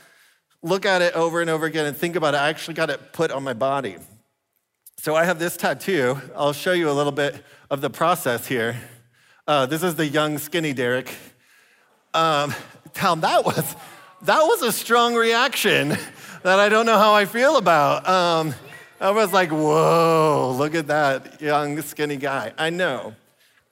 look 0.62 0.86
at 0.86 1.02
it 1.02 1.14
over 1.14 1.40
and 1.40 1.50
over 1.50 1.66
again 1.66 1.86
and 1.86 1.96
think 1.96 2.16
about 2.16 2.34
it. 2.34 2.38
I 2.38 2.48
actually 2.48 2.74
got 2.74 2.90
it 2.90 3.12
put 3.12 3.30
on 3.30 3.44
my 3.44 3.52
body. 3.52 3.96
So 4.96 5.14
I 5.14 5.24
have 5.24 5.38
this 5.38 5.56
tattoo. 5.56 6.18
I'll 6.34 6.54
show 6.54 6.72
you 6.72 6.90
a 6.90 6.92
little 6.92 7.12
bit 7.12 7.44
of 7.70 7.82
the 7.82 7.90
process 7.90 8.46
here. 8.46 8.76
Uh, 9.46 9.66
this 9.66 9.82
is 9.82 9.94
the 9.94 10.06
young, 10.06 10.38
skinny 10.38 10.72
Derek. 10.72 11.14
Um, 12.14 12.54
Tom, 12.96 13.20
that 13.20 13.44
was 13.44 13.76
that 14.22 14.40
was 14.40 14.62
a 14.62 14.72
strong 14.72 15.14
reaction 15.14 15.90
that 16.42 16.58
I 16.58 16.70
don't 16.70 16.86
know 16.86 16.96
how 16.96 17.12
I 17.12 17.26
feel 17.26 17.58
about. 17.58 18.08
Um, 18.08 18.54
I 18.98 19.10
was 19.10 19.34
like, 19.34 19.50
whoa, 19.50 20.54
look 20.56 20.74
at 20.74 20.86
that 20.86 21.42
young, 21.42 21.82
skinny 21.82 22.16
guy. 22.16 22.54
I 22.56 22.70
know. 22.70 23.14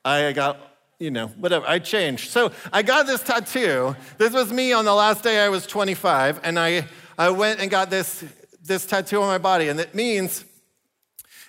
I 0.05 0.33
got, 0.33 0.59
you 0.99 1.11
know, 1.11 1.29
whatever. 1.29 1.67
I 1.67 1.79
changed. 1.79 2.33
So 2.33 2.53
I 2.71 2.83
got 2.83 3.07
this 3.07 3.23
tattoo. 3.23 3.97
This 4.19 4.35
was 4.35 4.53
me 4.53 4.75
on 4.75 4.85
the 4.85 4.95
last 4.95 5.25
day 5.25 5.41
I 5.41 5.49
was 5.49 5.67
25, 5.67 6.41
and 6.45 6.59
I, 6.59 6.87
I 7.17 7.31
went 7.31 7.61
and 7.61 7.71
got 7.71 7.89
this, 7.89 8.23
this 8.63 8.85
tattoo 8.85 9.23
on 9.23 9.29
my 9.29 9.39
body. 9.39 9.69
And 9.69 9.81
it 9.81 9.95
means, 9.95 10.45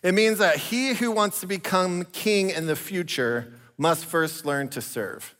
it 0.02 0.14
means 0.14 0.38
that 0.38 0.56
he 0.56 0.94
who 0.94 1.12
wants 1.12 1.42
to 1.42 1.48
become 1.48 2.06
king 2.14 2.52
in 2.52 2.68
the 2.68 2.78
future 2.78 3.52
must 3.78 4.06
first 4.06 4.46
learn 4.46 4.70
to 4.70 4.80
serve. 4.80 5.36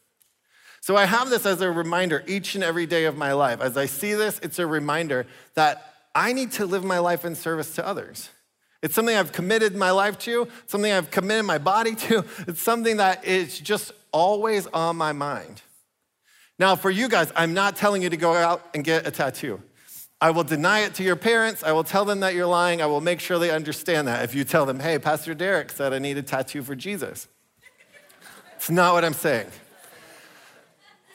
So 0.86 0.96
I 0.96 1.06
have 1.06 1.32
this 1.32 1.48
as 1.48 1.62
a 1.62 1.72
reminder 1.72 2.24
each 2.28 2.54
and 2.54 2.64
every 2.64 2.86
day 2.86 3.06
of 3.06 3.18
my 3.18 3.34
life. 3.34 3.60
As 3.60 3.76
I 3.76 3.88
see 3.88 4.14
this, 4.14 4.40
it's 4.44 4.60
a 4.60 4.68
reminder 4.68 5.26
that 5.56 5.96
I 6.14 6.32
need 6.32 6.52
to 6.52 6.68
live 6.68 6.84
my 6.84 7.00
life 7.00 7.26
in 7.26 7.34
service 7.34 7.74
to 7.78 7.88
others. 7.88 8.30
It's 8.84 8.94
something 8.94 9.16
I've 9.16 9.32
committed 9.32 9.76
my 9.76 9.90
life 9.90 10.20
to, 10.20 10.48
something 10.68 10.92
I've 10.92 11.10
committed 11.10 11.44
my 11.44 11.58
body 11.58 11.96
to. 11.96 12.24
It's 12.48 12.62
something 12.62 12.98
that 12.98 13.26
is 13.26 13.60
just 13.60 13.94
always 14.12 14.68
on 14.68 14.96
my 14.96 15.12
mind. 15.12 15.64
Now, 16.60 16.76
for 16.76 16.92
you 16.92 17.10
guys, 17.10 17.32
I'm 17.36 17.56
not 17.56 17.78
telling 17.78 18.04
you 18.04 18.12
to 18.12 18.18
go 18.18 18.36
out 18.36 18.64
and 18.76 18.84
get 18.84 19.08
a 19.08 19.12
tattoo. 19.12 19.64
I 20.22 20.30
will 20.30 20.44
deny 20.44 20.82
it 20.82 20.94
to 20.96 21.04
your 21.04 21.16
parents. 21.16 21.64
I 21.64 21.72
will 21.72 21.84
tell 21.84 22.06
them 22.06 22.20
that 22.20 22.36
you're 22.36 22.46
lying. 22.46 22.84
I 22.84 22.86
will 22.86 23.02
make 23.02 23.22
sure 23.22 23.40
they 23.40 23.50
understand 23.50 24.08
that. 24.08 24.24
If 24.24 24.36
you 24.36 24.44
tell 24.44 24.68
them, 24.68 24.80
hey, 24.80 25.00
Pastor 25.00 25.34
Derek 25.34 25.72
said 25.72 25.94
I 25.94 25.98
need 25.98 26.20
a 26.20 26.22
tattoo 26.22 26.62
for 26.62 26.76
Jesus, 26.76 27.28
it's 28.56 28.70
not 28.70 28.94
what 28.94 29.04
I'm 29.04 29.14
saying. 29.14 29.48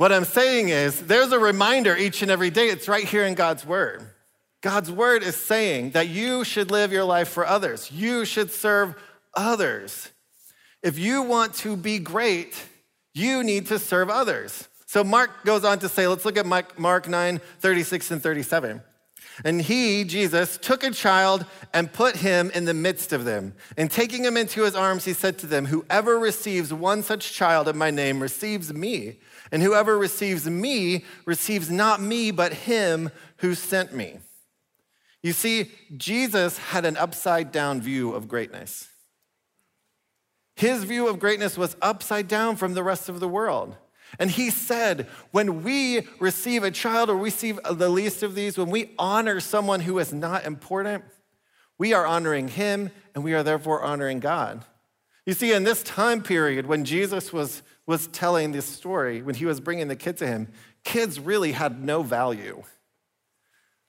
What 0.00 0.12
I'm 0.12 0.24
saying 0.24 0.70
is, 0.70 0.98
there's 0.98 1.30
a 1.30 1.38
reminder 1.38 1.94
each 1.94 2.22
and 2.22 2.30
every 2.30 2.48
day. 2.48 2.68
It's 2.68 2.88
right 2.88 3.04
here 3.04 3.26
in 3.26 3.34
God's 3.34 3.66
word. 3.66 4.02
God's 4.62 4.90
word 4.90 5.22
is 5.22 5.36
saying 5.36 5.90
that 5.90 6.08
you 6.08 6.42
should 6.42 6.70
live 6.70 6.90
your 6.90 7.04
life 7.04 7.28
for 7.28 7.46
others, 7.46 7.92
you 7.92 8.24
should 8.24 8.50
serve 8.50 8.94
others. 9.34 10.08
If 10.82 10.98
you 10.98 11.20
want 11.20 11.52
to 11.56 11.76
be 11.76 11.98
great, 11.98 12.54
you 13.12 13.44
need 13.44 13.66
to 13.66 13.78
serve 13.78 14.08
others. 14.08 14.68
So 14.86 15.04
Mark 15.04 15.44
goes 15.44 15.66
on 15.66 15.80
to 15.80 15.88
say, 15.90 16.06
let's 16.06 16.24
look 16.24 16.38
at 16.38 16.46
Mark 16.46 17.06
9, 17.06 17.38
36 17.58 18.10
and 18.10 18.22
37. 18.22 18.80
And 19.44 19.60
he, 19.60 20.04
Jesus, 20.04 20.56
took 20.56 20.82
a 20.82 20.92
child 20.92 21.44
and 21.74 21.92
put 21.92 22.16
him 22.16 22.50
in 22.54 22.64
the 22.64 22.72
midst 22.72 23.12
of 23.12 23.26
them. 23.26 23.52
And 23.76 23.90
taking 23.90 24.24
him 24.24 24.38
into 24.38 24.64
his 24.64 24.74
arms, 24.74 25.04
he 25.04 25.12
said 25.12 25.36
to 25.40 25.46
them, 25.46 25.66
Whoever 25.66 26.18
receives 26.18 26.72
one 26.72 27.02
such 27.02 27.34
child 27.34 27.68
in 27.68 27.76
my 27.76 27.90
name 27.90 28.20
receives 28.20 28.72
me. 28.72 29.18
And 29.52 29.62
whoever 29.62 29.98
receives 29.98 30.48
me 30.48 31.04
receives 31.26 31.70
not 31.70 32.00
me, 32.00 32.30
but 32.30 32.52
him 32.52 33.10
who 33.38 33.54
sent 33.54 33.92
me. 33.92 34.18
You 35.22 35.32
see, 35.32 35.70
Jesus 35.96 36.56
had 36.56 36.84
an 36.84 36.96
upside 36.96 37.52
down 37.52 37.82
view 37.82 38.12
of 38.12 38.28
greatness. 38.28 38.88
His 40.56 40.84
view 40.84 41.08
of 41.08 41.18
greatness 41.18 41.58
was 41.58 41.76
upside 41.82 42.28
down 42.28 42.56
from 42.56 42.74
the 42.74 42.82
rest 42.82 43.08
of 43.08 43.20
the 43.20 43.28
world. 43.28 43.76
And 44.18 44.30
he 44.30 44.50
said, 44.50 45.06
when 45.30 45.62
we 45.62 46.06
receive 46.18 46.64
a 46.64 46.70
child 46.70 47.10
or 47.10 47.16
receive 47.16 47.60
the 47.70 47.88
least 47.88 48.22
of 48.22 48.34
these, 48.34 48.58
when 48.58 48.70
we 48.70 48.92
honor 48.98 49.40
someone 49.40 49.80
who 49.80 49.98
is 49.98 50.12
not 50.12 50.44
important, 50.44 51.04
we 51.78 51.94
are 51.94 52.06
honoring 52.06 52.48
him 52.48 52.90
and 53.14 53.24
we 53.24 53.34
are 53.34 53.42
therefore 53.42 53.82
honoring 53.82 54.20
God. 54.20 54.64
You 55.30 55.34
see, 55.34 55.52
in 55.52 55.62
this 55.62 55.84
time 55.84 56.24
period 56.24 56.66
when 56.66 56.84
Jesus 56.84 57.32
was, 57.32 57.62
was 57.86 58.08
telling 58.08 58.50
this 58.50 58.66
story, 58.66 59.22
when 59.22 59.36
he 59.36 59.46
was 59.46 59.60
bringing 59.60 59.86
the 59.86 59.94
kid 59.94 60.16
to 60.16 60.26
him, 60.26 60.48
kids 60.82 61.20
really 61.20 61.52
had 61.52 61.84
no 61.84 62.02
value. 62.02 62.64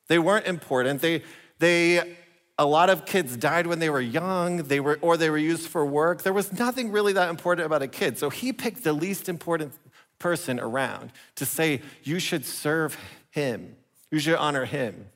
They 0.07 0.19
weren't 0.19 0.45
important. 0.45 1.01
They, 1.01 1.23
they, 1.57 2.15
a 2.59 2.65
lot 2.67 2.91
of 2.91 3.07
kids 3.07 3.35
died 3.37 3.65
when 3.65 3.79
they 3.79 3.89
were 3.89 3.99
young, 3.99 4.57
they 4.57 4.79
were, 4.79 4.99
or 5.01 5.17
they 5.17 5.31
were 5.31 5.37
used 5.39 5.67
for 5.67 5.83
work. 5.83 6.21
There 6.21 6.31
was 6.31 6.53
nothing 6.53 6.91
really 6.91 7.13
that 7.13 7.31
important 7.31 7.65
about 7.65 7.81
a 7.81 7.87
kid. 7.87 8.19
So 8.19 8.29
he 8.29 8.53
picked 8.53 8.83
the 8.83 8.93
least 8.93 9.27
important 9.27 9.73
person 10.19 10.59
around 10.59 11.11
to 11.37 11.45
say, 11.47 11.81
you 12.03 12.19
should 12.19 12.45
serve 12.45 12.95
him, 13.31 13.77
you 14.11 14.19
should 14.19 14.35
honor 14.35 14.65
him. 14.65 15.07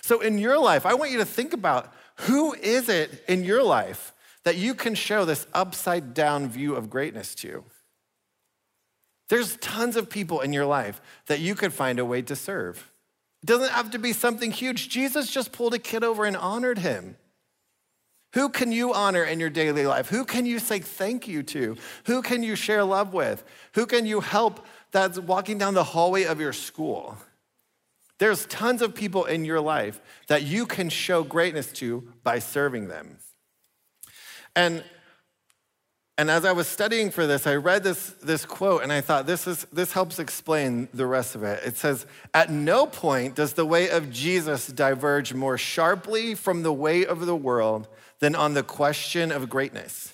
So 0.00 0.20
in 0.20 0.38
your 0.38 0.58
life, 0.58 0.84
I 0.84 0.94
want 0.94 1.12
you 1.12 1.18
to 1.18 1.24
think 1.24 1.52
about 1.52 1.94
who 2.26 2.54
is 2.54 2.88
it 2.88 3.22
in 3.28 3.44
your 3.44 3.62
life 3.62 4.12
that 4.44 4.56
you 4.56 4.74
can 4.74 4.94
show 4.94 5.24
this 5.24 5.46
upside 5.52 6.14
down 6.14 6.48
view 6.48 6.74
of 6.74 6.90
greatness 6.90 7.34
to? 7.36 7.64
There's 9.28 9.56
tons 9.58 9.96
of 9.96 10.10
people 10.10 10.40
in 10.40 10.52
your 10.52 10.66
life 10.66 11.00
that 11.26 11.40
you 11.40 11.54
could 11.54 11.72
find 11.72 11.98
a 11.98 12.04
way 12.04 12.22
to 12.22 12.34
serve. 12.34 12.90
It 13.42 13.46
doesn't 13.46 13.70
have 13.70 13.92
to 13.92 13.98
be 13.98 14.12
something 14.12 14.50
huge. 14.50 14.88
Jesus 14.88 15.30
just 15.30 15.52
pulled 15.52 15.72
a 15.72 15.78
kid 15.78 16.02
over 16.02 16.24
and 16.24 16.36
honored 16.36 16.78
him. 16.78 17.16
Who 18.34 18.48
can 18.48 18.70
you 18.70 18.92
honor 18.92 19.24
in 19.24 19.40
your 19.40 19.50
daily 19.50 19.86
life? 19.86 20.08
Who 20.08 20.24
can 20.24 20.46
you 20.46 20.58
say 20.58 20.78
thank 20.78 21.26
you 21.26 21.42
to? 21.44 21.76
Who 22.04 22.22
can 22.22 22.42
you 22.42 22.54
share 22.54 22.84
love 22.84 23.12
with? 23.12 23.42
Who 23.74 23.86
can 23.86 24.06
you 24.06 24.20
help 24.20 24.64
that's 24.92 25.18
walking 25.18 25.58
down 25.58 25.74
the 25.74 25.84
hallway 25.84 26.24
of 26.24 26.40
your 26.40 26.52
school? 26.52 27.16
There's 28.18 28.46
tons 28.46 28.82
of 28.82 28.94
people 28.94 29.24
in 29.24 29.44
your 29.44 29.60
life 29.60 30.00
that 30.28 30.42
you 30.42 30.66
can 30.66 30.90
show 30.90 31.24
greatness 31.24 31.72
to 31.74 32.12
by 32.22 32.38
serving 32.38 32.88
them. 32.88 33.18
And 34.54 34.84
and 36.20 36.30
as 36.30 36.44
I 36.44 36.52
was 36.52 36.68
studying 36.68 37.10
for 37.10 37.26
this, 37.26 37.46
I 37.46 37.54
read 37.54 37.82
this, 37.82 38.10
this 38.22 38.44
quote 38.44 38.82
and 38.82 38.92
I 38.92 39.00
thought 39.00 39.26
this, 39.26 39.46
is, 39.46 39.64
this 39.72 39.94
helps 39.94 40.18
explain 40.18 40.86
the 40.92 41.06
rest 41.06 41.34
of 41.34 41.42
it. 41.42 41.62
It 41.64 41.78
says, 41.78 42.04
At 42.34 42.50
no 42.50 42.86
point 42.86 43.36
does 43.36 43.54
the 43.54 43.64
way 43.64 43.88
of 43.88 44.10
Jesus 44.10 44.66
diverge 44.66 45.32
more 45.32 45.56
sharply 45.56 46.34
from 46.34 46.62
the 46.62 46.74
way 46.74 47.06
of 47.06 47.24
the 47.24 47.34
world 47.34 47.88
than 48.18 48.34
on 48.34 48.52
the 48.52 48.62
question 48.62 49.32
of 49.32 49.48
greatness. 49.48 50.12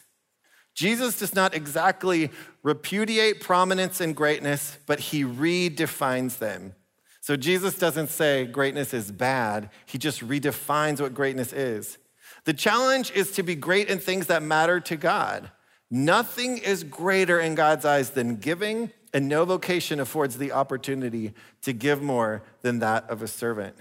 Jesus 0.77 1.19
does 1.19 1.35
not 1.35 1.57
exactly 1.57 2.31
repudiate 2.63 3.41
prominence 3.41 4.01
and 4.01 4.15
greatness, 4.15 4.79
but 4.87 5.01
he 5.01 5.25
redefines 5.25 6.39
them. 6.39 6.77
So 7.21 7.35
Jesus 7.35 7.77
doesn't 7.77 8.11
say 8.11 8.47
greatness 8.47 8.95
is 8.95 9.11
bad, 9.11 9.71
he 9.87 9.99
just 9.99 10.21
redefines 10.21 11.01
what 11.01 11.15
greatness 11.15 11.53
is. 11.53 11.99
The 12.47 12.55
challenge 12.55 13.11
is 13.11 13.33
to 13.33 13.43
be 13.43 13.57
great 13.57 13.91
in 13.91 13.99
things 13.99 14.29
that 14.29 14.43
matter 14.43 14.81
to 14.81 14.97
God. 14.97 15.51
Nothing 15.91 16.59
is 16.59 16.85
greater 16.85 17.41
in 17.41 17.57
God's 17.57 17.85
eyes 17.85 18.11
than 18.11 18.37
giving, 18.37 18.93
and 19.13 19.29
no 19.29 19.45
vocation 19.45 19.99
affords 19.99 20.39
the 20.39 20.53
opportunity 20.53 21.35
to 21.63 21.73
give 21.73 22.01
more 22.01 22.43
than 22.63 22.79
that 22.79 23.11
of 23.11 23.21
a 23.21 23.27
servant. 23.27 23.77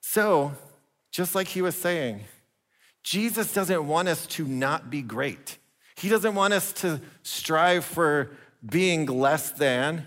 So, 0.00 0.54
just 1.10 1.34
like 1.34 1.48
he 1.48 1.60
was 1.60 1.76
saying, 1.76 2.24
Jesus 3.02 3.52
doesn't 3.52 3.86
want 3.86 4.08
us 4.08 4.26
to 4.28 4.46
not 4.46 4.90
be 4.90 5.02
great. 5.02 5.58
He 5.96 6.08
doesn't 6.08 6.34
want 6.34 6.54
us 6.54 6.72
to 6.74 7.00
strive 7.22 7.84
for 7.84 8.30
being 8.64 9.06
less 9.06 9.50
than. 9.50 10.06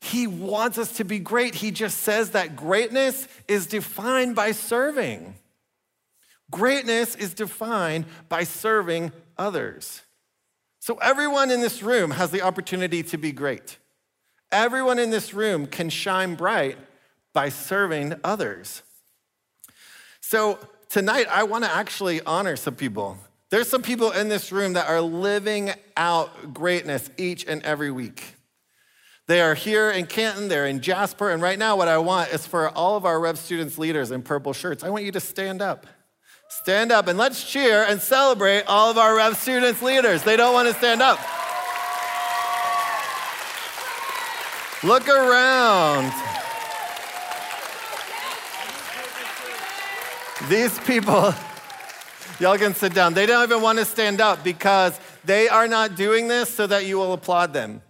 He 0.00 0.26
wants 0.26 0.78
us 0.78 0.92
to 0.96 1.04
be 1.04 1.18
great. 1.18 1.56
He 1.56 1.70
just 1.72 1.98
says 1.98 2.30
that 2.30 2.56
greatness 2.56 3.28
is 3.48 3.66
defined 3.66 4.34
by 4.34 4.52
serving. 4.52 5.34
Greatness 6.50 7.14
is 7.14 7.34
defined 7.34 8.06
by 8.28 8.44
serving 8.44 9.12
others. 9.36 10.02
So 10.80 10.96
everyone 10.96 11.50
in 11.50 11.60
this 11.60 11.82
room 11.82 12.12
has 12.12 12.30
the 12.30 12.42
opportunity 12.42 13.02
to 13.04 13.18
be 13.18 13.32
great. 13.32 13.78
Everyone 14.50 14.98
in 14.98 15.10
this 15.10 15.34
room 15.34 15.66
can 15.66 15.90
shine 15.90 16.34
bright 16.34 16.78
by 17.34 17.50
serving 17.50 18.14
others. 18.24 18.82
So 20.20 20.58
tonight, 20.88 21.26
I 21.30 21.42
want 21.42 21.64
to 21.64 21.70
actually 21.70 22.22
honor 22.22 22.56
some 22.56 22.74
people. 22.74 23.18
There's 23.50 23.68
some 23.68 23.82
people 23.82 24.10
in 24.10 24.28
this 24.28 24.52
room 24.52 24.74
that 24.74 24.88
are 24.88 25.00
living 25.00 25.70
out 25.96 26.54
greatness 26.54 27.10
each 27.16 27.46
and 27.46 27.62
every 27.62 27.90
week. 27.90 28.36
They 29.26 29.42
are 29.42 29.54
here 29.54 29.90
in 29.90 30.06
Canton, 30.06 30.48
they're 30.48 30.66
in 30.66 30.80
Jasper, 30.80 31.30
and 31.30 31.42
right 31.42 31.58
now, 31.58 31.76
what 31.76 31.88
I 31.88 31.98
want 31.98 32.30
is 32.30 32.46
for 32.46 32.70
all 32.70 32.96
of 32.96 33.04
our 33.04 33.20
Rev 33.20 33.38
students 33.38 33.76
leaders 33.76 34.10
in 34.10 34.22
purple 34.22 34.54
shirts, 34.54 34.82
I 34.82 34.88
want 34.88 35.04
you 35.04 35.12
to 35.12 35.20
stand 35.20 35.60
up. 35.60 35.86
Stand 36.48 36.90
up 36.90 37.08
and 37.08 37.18
let's 37.18 37.44
cheer 37.44 37.84
and 37.84 38.00
celebrate 38.00 38.64
all 38.66 38.90
of 38.90 38.96
our 38.96 39.14
Rev 39.14 39.36
students 39.36 39.82
leaders. 39.82 40.22
They 40.22 40.36
don't 40.36 40.54
want 40.54 40.66
to 40.68 40.74
stand 40.74 41.02
up. 41.02 41.18
Look 44.82 45.08
around. 45.08 46.12
These 50.48 50.78
people, 50.80 51.34
y'all 52.40 52.56
can 52.56 52.74
sit 52.74 52.94
down. 52.94 53.12
They 53.12 53.26
don't 53.26 53.42
even 53.42 53.60
want 53.60 53.78
to 53.80 53.84
stand 53.84 54.20
up 54.20 54.42
because 54.42 54.98
they 55.24 55.48
are 55.48 55.68
not 55.68 55.96
doing 55.96 56.28
this 56.28 56.48
so 56.48 56.66
that 56.66 56.86
you 56.86 56.96
will 56.96 57.12
applaud 57.12 57.52
them. 57.52 57.82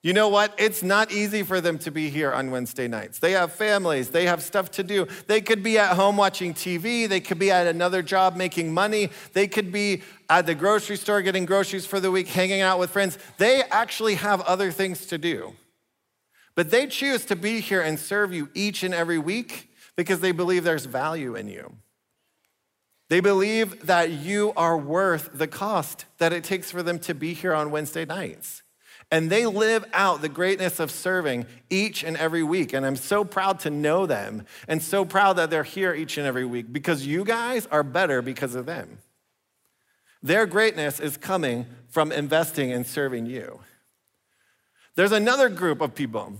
You 0.00 0.12
know 0.12 0.28
what? 0.28 0.54
It's 0.58 0.84
not 0.84 1.10
easy 1.10 1.42
for 1.42 1.60
them 1.60 1.76
to 1.80 1.90
be 1.90 2.08
here 2.08 2.32
on 2.32 2.52
Wednesday 2.52 2.86
nights. 2.86 3.18
They 3.18 3.32
have 3.32 3.52
families, 3.52 4.10
they 4.10 4.26
have 4.26 4.42
stuff 4.42 4.70
to 4.72 4.84
do. 4.84 5.08
They 5.26 5.40
could 5.40 5.62
be 5.62 5.76
at 5.76 5.96
home 5.96 6.16
watching 6.16 6.54
TV, 6.54 7.08
they 7.08 7.20
could 7.20 7.38
be 7.38 7.50
at 7.50 7.66
another 7.66 8.00
job 8.02 8.36
making 8.36 8.72
money, 8.72 9.10
they 9.32 9.48
could 9.48 9.72
be 9.72 10.02
at 10.30 10.46
the 10.46 10.54
grocery 10.54 10.96
store 10.96 11.20
getting 11.20 11.46
groceries 11.46 11.84
for 11.84 11.98
the 11.98 12.12
week, 12.12 12.28
hanging 12.28 12.60
out 12.60 12.78
with 12.78 12.90
friends. 12.90 13.18
They 13.38 13.62
actually 13.64 14.14
have 14.14 14.40
other 14.42 14.70
things 14.70 15.06
to 15.06 15.18
do. 15.18 15.54
But 16.54 16.70
they 16.70 16.86
choose 16.86 17.24
to 17.26 17.36
be 17.36 17.60
here 17.60 17.80
and 17.80 17.98
serve 17.98 18.32
you 18.32 18.50
each 18.54 18.84
and 18.84 18.94
every 18.94 19.18
week 19.18 19.70
because 19.96 20.20
they 20.20 20.32
believe 20.32 20.62
there's 20.62 20.84
value 20.84 21.34
in 21.34 21.48
you. 21.48 21.74
They 23.08 23.20
believe 23.20 23.86
that 23.86 24.10
you 24.10 24.52
are 24.56 24.76
worth 24.76 25.30
the 25.32 25.46
cost 25.48 26.04
that 26.18 26.32
it 26.32 26.44
takes 26.44 26.70
for 26.70 26.82
them 26.84 27.00
to 27.00 27.14
be 27.14 27.32
here 27.32 27.54
on 27.54 27.70
Wednesday 27.70 28.04
nights. 28.04 28.62
And 29.10 29.30
they 29.30 29.46
live 29.46 29.86
out 29.94 30.20
the 30.20 30.28
greatness 30.28 30.80
of 30.80 30.90
serving 30.90 31.46
each 31.70 32.04
and 32.04 32.16
every 32.16 32.42
week. 32.42 32.74
And 32.74 32.84
I'm 32.84 32.96
so 32.96 33.24
proud 33.24 33.60
to 33.60 33.70
know 33.70 34.04
them 34.04 34.44
and 34.66 34.82
so 34.82 35.04
proud 35.04 35.34
that 35.34 35.48
they're 35.48 35.62
here 35.62 35.94
each 35.94 36.18
and 36.18 36.26
every 36.26 36.44
week 36.44 36.72
because 36.72 37.06
you 37.06 37.24
guys 37.24 37.66
are 37.70 37.82
better 37.82 38.20
because 38.20 38.54
of 38.54 38.66
them. 38.66 38.98
Their 40.22 40.44
greatness 40.46 41.00
is 41.00 41.16
coming 41.16 41.66
from 41.88 42.12
investing 42.12 42.70
and 42.70 42.86
serving 42.86 43.26
you. 43.26 43.60
There's 44.94 45.12
another 45.12 45.48
group 45.48 45.80
of 45.80 45.94
people 45.94 46.34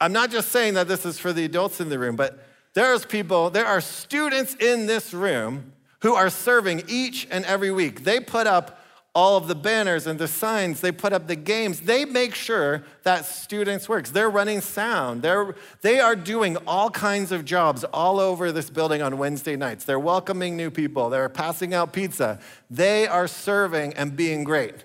I'm 0.00 0.12
not 0.12 0.30
just 0.30 0.50
saying 0.50 0.74
that 0.74 0.88
this 0.88 1.06
is 1.06 1.18
for 1.18 1.32
the 1.32 1.44
adults 1.44 1.80
in 1.80 1.88
the 1.88 1.98
room, 1.98 2.16
but 2.16 2.44
there's 2.74 3.06
people, 3.06 3.48
there 3.48 3.66
are 3.66 3.80
students 3.80 4.54
in 4.56 4.86
this 4.86 5.14
room 5.14 5.72
who 6.02 6.14
are 6.14 6.28
serving 6.28 6.84
each 6.88 7.26
and 7.30 7.44
every 7.46 7.70
week. 7.70 8.04
They 8.04 8.20
put 8.20 8.46
up 8.46 8.80
all 9.16 9.38
of 9.38 9.48
the 9.48 9.54
banners 9.54 10.06
and 10.06 10.18
the 10.18 10.28
signs, 10.28 10.82
they 10.82 10.92
put 10.92 11.10
up 11.10 11.26
the 11.26 11.34
games. 11.34 11.80
They 11.80 12.04
make 12.04 12.34
sure 12.34 12.84
that 13.02 13.24
students 13.24 13.88
works. 13.88 14.10
They're 14.10 14.28
running 14.28 14.60
sound. 14.60 15.22
They're, 15.22 15.54
they 15.80 16.00
are 16.00 16.14
doing 16.14 16.58
all 16.66 16.90
kinds 16.90 17.32
of 17.32 17.46
jobs 17.46 17.82
all 17.82 18.20
over 18.20 18.52
this 18.52 18.68
building 18.68 19.00
on 19.00 19.16
Wednesday 19.16 19.56
nights. 19.56 19.84
They're 19.84 19.98
welcoming 19.98 20.54
new 20.54 20.70
people. 20.70 21.08
They're 21.08 21.30
passing 21.30 21.72
out 21.72 21.94
pizza. 21.94 22.38
They 22.70 23.06
are 23.06 23.26
serving 23.26 23.94
and 23.94 24.14
being 24.14 24.44
great. 24.44 24.84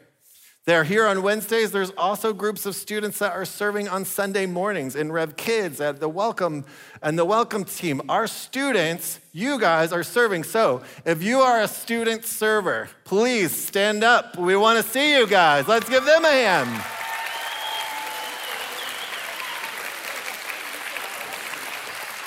They're 0.65 0.83
here 0.83 1.07
on 1.07 1.23
Wednesdays. 1.23 1.71
There's 1.71 1.89
also 1.97 2.33
groups 2.33 2.67
of 2.67 2.75
students 2.75 3.17
that 3.17 3.31
are 3.33 3.45
serving 3.45 3.89
on 3.89 4.05
Sunday 4.05 4.45
mornings 4.45 4.95
in 4.95 5.11
Rev 5.11 5.35
Kids 5.35 5.81
at 5.81 5.99
the 5.99 6.07
Welcome 6.07 6.65
and 7.01 7.17
the 7.17 7.25
Welcome 7.25 7.63
team. 7.63 7.99
Our 8.07 8.27
students, 8.27 9.19
you 9.31 9.59
guys 9.59 9.91
are 9.91 10.03
serving. 10.03 10.43
So 10.43 10.83
if 11.03 11.23
you 11.23 11.39
are 11.39 11.61
a 11.61 11.67
student 11.67 12.25
server, 12.25 12.89
please 13.05 13.51
stand 13.51 14.03
up. 14.03 14.37
We 14.37 14.55
want 14.55 14.77
to 14.77 14.87
see 14.87 15.17
you 15.17 15.25
guys. 15.25 15.67
Let's 15.67 15.89
give 15.89 16.05
them 16.05 16.25
a 16.25 16.29
hand. 16.29 16.83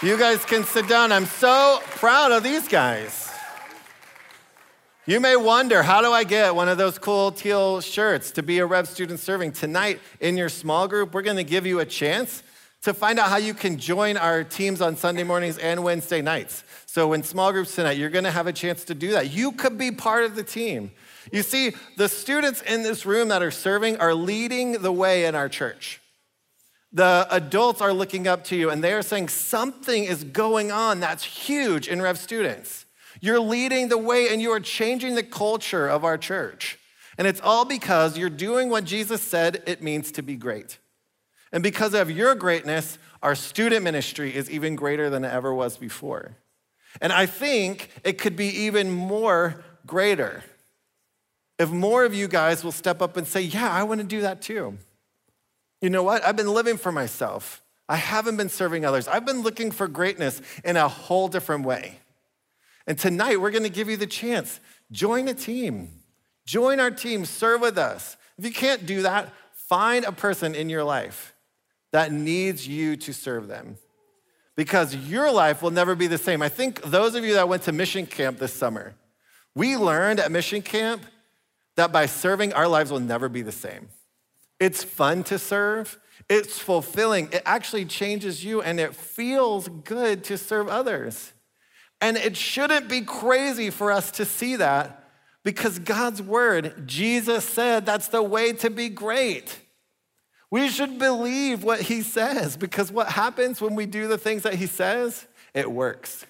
You 0.03 0.19
guys 0.19 0.45
can 0.45 0.65
sit 0.65 0.89
down. 0.89 1.13
I'm 1.13 1.27
so 1.27 1.79
proud 1.85 2.33
of 2.33 2.43
these 2.43 2.67
guys. 2.67 3.24
You 5.07 5.21
may 5.21 5.37
wonder, 5.37 5.83
how 5.83 6.01
do 6.01 6.13
I 6.13 6.25
get 6.25 6.55
one 6.55 6.67
of 6.67 6.79
those 6.79 6.99
cool 6.99 7.31
teal 7.31 7.83
shirts 7.83 8.31
to 8.31 8.43
be 8.43 8.61
a 8.61 8.65
Rev 8.65 8.89
student 8.89 9.21
serving? 9.21 9.53
Tonight 9.53 10.01
in 10.19 10.35
your 10.35 10.49
small 10.49 10.89
group, 10.89 11.13
we're 11.13 11.21
gonna 11.21 11.45
give 11.45 11.67
you 11.67 11.81
a 11.81 11.85
chance 11.85 12.43
to 12.85 12.95
find 12.95 13.19
out 13.19 13.29
how 13.29 13.37
you 13.37 13.53
can 13.53 13.79
join 13.79 14.17
our 14.17 14.43
teams 14.43 14.81
on 14.81 14.97
Sunday 14.97 15.23
mornings 15.23 15.59
and 15.59 15.85
Wednesday 15.85 16.23
nights. 16.23 16.65
So, 16.87 17.13
in 17.13 17.23
small 17.23 17.53
groups 17.53 17.75
tonight, 17.75 17.99
you're 17.99 18.09
gonna 18.09 18.31
have 18.31 18.47
a 18.47 18.53
chance 18.53 18.83
to 18.85 18.95
do 18.95 19.11
that. 19.11 19.31
You 19.31 19.53
could 19.53 19.77
be 19.77 19.91
part 19.91 20.25
of 20.25 20.37
the 20.37 20.43
team. 20.43 20.91
You 21.31 21.43
see, 21.43 21.75
the 21.99 22.09
students 22.09 22.63
in 22.63 22.83
this 22.83 23.05
room 23.05 23.29
that 23.29 23.43
are 23.43 23.51
serving 23.51 23.99
are 23.99 24.15
leading 24.15 24.81
the 24.81 24.93
way 24.93 25.27
in 25.27 25.35
our 25.35 25.51
church. 25.51 26.01
The 26.95 27.27
adults 27.31 27.83
are 27.83 27.93
looking 27.93 28.27
up 28.27 28.43
to 28.45 28.57
you 28.57 28.71
and 28.71 28.83
they 28.83 28.95
are 28.95 29.03
saying 29.03 29.29
something 29.29 30.05
is 30.05 30.25
going 30.25 30.73
on 30.73 31.01
that's 31.01 31.25
huge 31.25 31.89
in 31.89 32.01
Rev 32.01 32.17
students. 32.17 32.87
You're 33.21 33.41
leading 33.41 33.89
the 33.89 33.99
way 33.99 34.29
and 34.29 34.41
you 34.43 34.51
are 34.53 34.61
changing 34.61 35.15
the 35.15 35.23
culture 35.23 35.89
of 35.89 36.05
our 36.05 36.19
church. 36.19 36.79
And 37.17 37.27
it's 37.27 37.41
all 37.41 37.65
because 37.65 38.19
you're 38.19 38.31
doing 38.31 38.71
what 38.71 38.85
Jesus 38.85 39.23
said 39.23 39.63
it 39.67 39.83
means 39.83 40.13
to 40.13 40.23
be 40.23 40.37
great. 40.37 40.79
And 41.53 41.63
because 41.63 41.95
of 41.95 42.11
your 42.11 42.35
greatness, 42.35 42.99
our 43.23 43.35
student 43.35 43.85
ministry 43.85 44.35
is 44.35 44.51
even 44.51 44.75
greater 44.75 45.09
than 45.09 45.25
it 45.25 45.33
ever 45.33 45.55
was 45.55 45.77
before. 45.77 46.37
And 47.01 47.13
I 47.13 47.27
think 47.27 47.91
it 48.03 48.19
could 48.19 48.37
be 48.37 48.49
even 48.49 48.91
more 48.91 49.65
greater 49.87 50.43
if 51.59 51.71
more 51.71 52.05
of 52.05 52.15
you 52.15 52.27
guys 52.27 52.65
will 52.65 52.73
step 52.73 53.01
up 53.01 53.17
and 53.17 53.27
say, 53.27 53.43
Yeah, 53.43 53.71
I 53.71 53.85
want 53.85 54.01
to 54.01 54.07
do 54.07 54.23
that 54.23 54.43
too. 54.43 54.79
You 55.81 55.91
know 55.91 56.03
what? 56.03 56.25
I've 56.25 56.37
been 56.37 56.53
living 56.53 56.77
for 56.77 56.91
myself. 56.91 57.63
I 57.89 57.97
haven't 57.97 58.37
been 58.37 58.49
serving 58.49 58.85
others. 58.85 59.07
I've 59.07 59.27
been 59.27 59.43
looking 59.43 59.71
for 59.71 59.87
greatness 59.87 60.41
in 60.65 60.77
a 60.77 60.89
whole 60.89 61.29
different 61.29 61.65
way. 61.65 61.99
And 62.87 62.99
tonight, 62.99 63.41
we're 63.41 63.51
to 63.51 63.69
give 63.69 63.89
you 63.89 63.97
the 63.97 64.07
chance. 64.07 64.61
Join 64.93 65.29
a 65.29 65.35
team. 65.35 66.03
Join 66.47 66.81
our 66.81 66.91
team. 66.91 67.25
Serve 67.25 67.63
with 67.63 67.79
us. 67.79 68.17
If 68.39 68.45
you 68.45 68.53
can't 68.53 68.85
do 68.85 69.03
that, 69.03 69.33
find 69.53 70.05
a 70.05 70.13
person 70.13 70.55
in 70.55 70.69
your 70.69 70.85
life 70.85 71.35
that 71.93 72.13
needs 72.13 72.67
you 72.67 72.97
to 72.97 73.13
serve 73.13 73.49
them 73.49 73.79
because 74.57 74.95
your 74.95 75.31
life 75.31 75.63
will 75.63 75.71
never 75.71 75.95
be 75.95 76.07
the 76.07 76.19
same. 76.19 76.43
I 76.43 76.49
think 76.49 76.83
those 76.83 77.15
of 77.15 77.25
you 77.25 77.35
that 77.35 77.49
went 77.49 77.63
to 77.63 77.73
mission 77.73 78.07
camp 78.07 78.39
this 78.39 78.53
summer, 78.53 78.95
we 79.55 79.77
learned 79.77 80.21
at 80.21 80.31
mission 80.31 80.63
camp 80.63 81.03
that 81.77 81.93
by 81.93 82.07
serving, 82.07 82.53
our 82.53 82.69
lives 82.69 82.91
will 82.91 83.01
never 83.01 83.29
be 83.29 83.43
the 83.43 83.53
same. 83.53 83.89
It's 84.61 84.85
fun 84.85 85.25
to 85.25 85.39
serve, 85.39 85.99
it's 86.29 86.59
fulfilling, 86.59 87.29
it 87.33 87.43
actually 87.45 87.85
changes 87.85 88.45
you, 88.45 88.63
and 88.63 88.79
it 88.79 88.95
feels 88.95 89.69
good 89.69 90.25
to 90.25 90.39
serve 90.39 90.69
others. 90.69 91.33
And 92.05 92.19
it 92.19 92.37
shouldn't 92.37 92.87
be 92.87 93.01
crazy 93.01 93.71
for 93.71 93.91
us 93.91 94.11
to 94.11 94.27
see 94.27 94.57
that 94.57 95.09
because 95.43 95.79
God's 95.79 96.21
word, 96.21 96.87
Jesus 96.87 97.47
said 97.47 97.87
that's 97.87 98.09
the 98.09 98.23
way 98.23 98.53
to 98.53 98.69
be 98.69 98.91
great. 98.91 99.59
We 100.51 100.69
should 100.69 100.99
believe 100.99 101.65
what 101.65 101.81
he 101.81 102.03
says 102.03 102.59
because 102.59 102.93
what 102.93 103.09
happens 103.09 103.59
when 103.63 103.75
we 103.75 103.87
do 103.87 104.07
the 104.07 104.19
things 104.19 104.43
that 104.43 104.57
he 104.57 104.67
says? 104.67 105.25
It 105.55 105.73
works. 105.73 106.27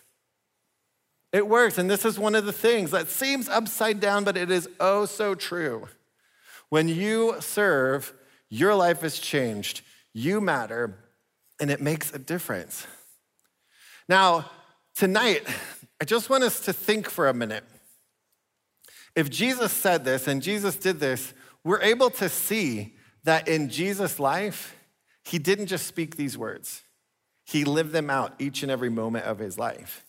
It 1.32 1.48
works. 1.48 1.76
And 1.76 1.90
this 1.90 2.04
is 2.04 2.20
one 2.20 2.36
of 2.36 2.46
the 2.46 2.52
things 2.52 2.92
that 2.92 3.08
seems 3.08 3.48
upside 3.48 3.98
down, 3.98 4.22
but 4.22 4.36
it 4.36 4.52
is 4.52 4.68
oh 4.78 5.06
so 5.06 5.34
true. 5.34 5.88
When 6.68 6.86
you 6.86 7.34
serve, 7.40 8.14
your 8.48 8.76
life 8.76 9.02
is 9.02 9.18
changed, 9.18 9.80
you 10.12 10.40
matter, 10.40 10.94
and 11.60 11.68
it 11.68 11.80
makes 11.80 12.14
a 12.14 12.18
difference. 12.20 12.86
Now, 14.08 14.48
Tonight, 14.94 15.46
I 16.00 16.04
just 16.04 16.30
want 16.30 16.44
us 16.44 16.60
to 16.60 16.72
think 16.72 17.10
for 17.10 17.28
a 17.28 17.34
minute. 17.34 17.64
If 19.16 19.28
Jesus 19.28 19.72
said 19.72 20.04
this 20.04 20.28
and 20.28 20.40
Jesus 20.40 20.76
did 20.76 21.00
this, 21.00 21.34
we're 21.64 21.82
able 21.82 22.10
to 22.10 22.28
see 22.28 22.94
that 23.24 23.48
in 23.48 23.70
Jesus' 23.70 24.20
life, 24.20 24.76
he 25.24 25.38
didn't 25.38 25.66
just 25.66 25.86
speak 25.86 26.16
these 26.16 26.38
words, 26.38 26.82
he 27.44 27.64
lived 27.64 27.92
them 27.92 28.08
out 28.08 28.34
each 28.38 28.62
and 28.62 28.70
every 28.70 28.88
moment 28.88 29.24
of 29.24 29.38
his 29.38 29.58
life. 29.58 30.04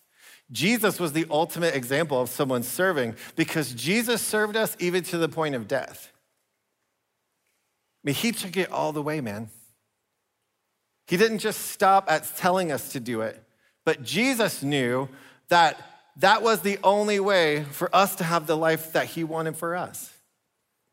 Jesus 0.52 1.00
was 1.00 1.14
the 1.14 1.26
ultimate 1.32 1.76
example 1.76 2.22
of 2.22 2.30
someone 2.30 2.62
serving 2.62 3.16
because 3.36 3.74
Jesus 3.74 4.22
served 4.22 4.56
us 4.56 4.78
even 4.80 5.04
to 5.06 5.18
the 5.18 5.28
point 5.28 5.56
of 5.56 5.68
death. 5.68 6.12
I 8.04 8.10
mean, 8.10 8.16
he 8.16 8.32
took 8.32 8.56
it 8.56 8.72
all 8.72 8.92
the 8.92 9.02
way, 9.02 9.22
man. 9.22 9.50
He 11.08 11.18
didn't 11.18 11.40
just 11.40 11.72
stop 11.72 12.10
at 12.12 12.30
telling 12.38 12.72
us 12.72 12.92
to 12.92 13.00
do 13.00 13.22
it, 13.22 13.44
but 13.86 14.04
Jesus 14.04 14.62
knew 14.62 15.08
that 15.48 15.80
that 16.18 16.42
was 16.42 16.62
the 16.62 16.80
only 16.84 17.20
way 17.20 17.64
for 17.64 17.94
us 17.96 18.16
to 18.16 18.24
have 18.24 18.48
the 18.48 18.58
life 18.58 18.94
that 18.94 19.06
He 19.08 19.24
wanted 19.24 19.56
for 19.56 19.76
us. 19.76 20.12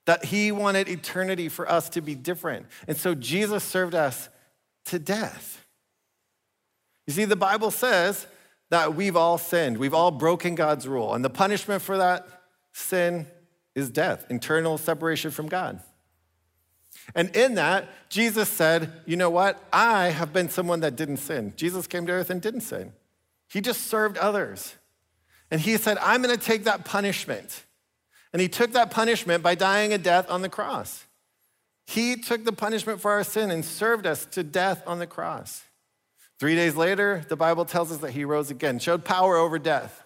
That 0.07 0.25
He 0.27 0.53
wanted 0.53 0.89
eternity 0.89 1.49
for 1.49 1.69
us 1.69 1.89
to 1.91 2.01
be 2.01 2.15
different. 2.15 2.67
And 2.87 2.97
so 2.97 3.15
Jesus 3.15 3.65
served 3.65 3.95
us 3.95 4.29
to 4.87 4.99
death. 4.99 5.65
You 7.07 7.13
see, 7.13 7.25
the 7.25 7.37
Bible 7.37 7.71
says 7.71 8.27
that 8.71 8.95
we've 8.95 9.17
all 9.17 9.39
sinned, 9.39 9.79
we've 9.79 9.95
all 9.95 10.11
broken 10.11 10.55
God's 10.55 10.87
rule. 10.87 11.15
And 11.15 11.25
the 11.25 11.31
punishment 11.31 11.83
for 11.83 11.99
that 11.99 12.27
sin 12.73 13.27
is 13.75 13.91
death, 13.91 14.27
internal 14.29 14.77
separation 14.77 15.31
from 15.31 15.49
God. 15.49 15.81
And 17.15 17.35
in 17.37 17.55
that, 17.57 17.89
Jesus 18.09 18.49
said, 18.49 18.93
You 19.07 19.17
know 19.17 19.31
what? 19.31 19.63
I 19.73 20.09
have 20.09 20.33
been 20.33 20.49
someone 20.49 20.81
that 20.81 20.97
didn't 20.97 21.19
sin. 21.19 21.53
Jesus 21.57 21.87
came 21.87 22.07
to 22.07 22.13
earth 22.13 22.31
and 22.31 22.41
didn't 22.41 22.63
sin, 22.63 22.93
he 23.49 23.61
just 23.61 23.87
served 23.87 24.19
others. 24.19 24.75
And 25.51 25.61
he 25.61 25.77
said, 25.77 25.99
I'm 25.99 26.23
going 26.23 26.35
to 26.35 26.43
take 26.43 26.65
that 26.65 26.87
punishment. 26.87 27.65
And 28.33 28.41
he 28.41 28.49
took 28.49 28.73
that 28.73 28.91
punishment 28.91 29.43
by 29.43 29.55
dying 29.55 29.93
a 29.93 29.99
death 29.99 30.31
on 30.31 30.41
the 30.41 30.49
cross. 30.49 31.05
He 31.85 32.17
took 32.17 32.47
the 32.47 32.53
punishment 32.55 33.03
for 33.03 33.11
our 33.11 33.23
sin 33.23 33.51
and 33.51 33.63
served 33.63 34.07
us 34.07 34.25
to 34.27 34.43
death 34.43 34.83
on 34.87 34.99
the 34.99 35.07
cross. 35.07 35.65
Three 36.39 36.55
days 36.55 36.75
later, 36.75 37.25
the 37.29 37.37
Bible 37.37 37.67
tells 37.67 37.93
us 37.93 37.99
that 37.99 38.13
he 38.13 38.25
rose 38.25 38.51
again, 38.51 38.79
showed 38.79 39.05
power 39.05 39.37
over 39.37 39.59
death. 39.59 40.03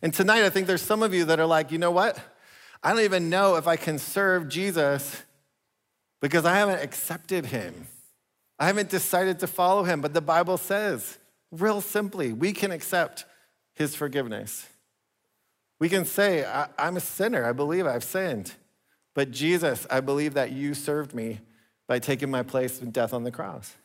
And 0.00 0.14
tonight, 0.14 0.44
I 0.44 0.50
think 0.50 0.68
there's 0.68 0.82
some 0.82 1.02
of 1.02 1.12
you 1.12 1.24
that 1.24 1.40
are 1.40 1.46
like, 1.46 1.72
you 1.72 1.78
know 1.78 1.90
what? 1.90 2.18
I 2.82 2.92
don't 2.92 3.02
even 3.02 3.28
know 3.28 3.56
if 3.56 3.66
I 3.66 3.74
can 3.74 3.98
serve 3.98 4.48
Jesus 4.48 5.22
because 6.26 6.44
I 6.44 6.56
haven't 6.56 6.82
accepted 6.82 7.46
him. 7.46 7.86
I 8.58 8.66
haven't 8.66 8.90
decided 8.90 9.38
to 9.38 9.46
follow 9.46 9.84
him. 9.84 10.00
But 10.00 10.12
the 10.12 10.20
Bible 10.20 10.56
says, 10.56 11.18
real 11.52 11.80
simply, 11.80 12.32
we 12.32 12.52
can 12.52 12.72
accept 12.72 13.24
his 13.74 13.94
forgiveness. 13.94 14.66
We 15.78 15.88
can 15.88 16.04
say, 16.04 16.44
I, 16.44 16.66
am 16.78 16.96
a 16.96 17.00
sinner. 17.00 17.44
I 17.44 17.52
believe 17.52 17.86
I've 17.86 18.02
sinned. 18.02 18.54
But 19.14 19.30
Jesus, 19.30 19.86
I 19.88 20.00
believe 20.00 20.34
that 20.34 20.50
you 20.50 20.74
served 20.74 21.14
me 21.14 21.38
by 21.86 22.00
taking 22.00 22.28
my 22.28 22.42
place 22.42 22.82
in 22.82 22.90
death 22.90 23.14
on 23.14 23.22
the 23.22 23.30
cross. 23.30 23.76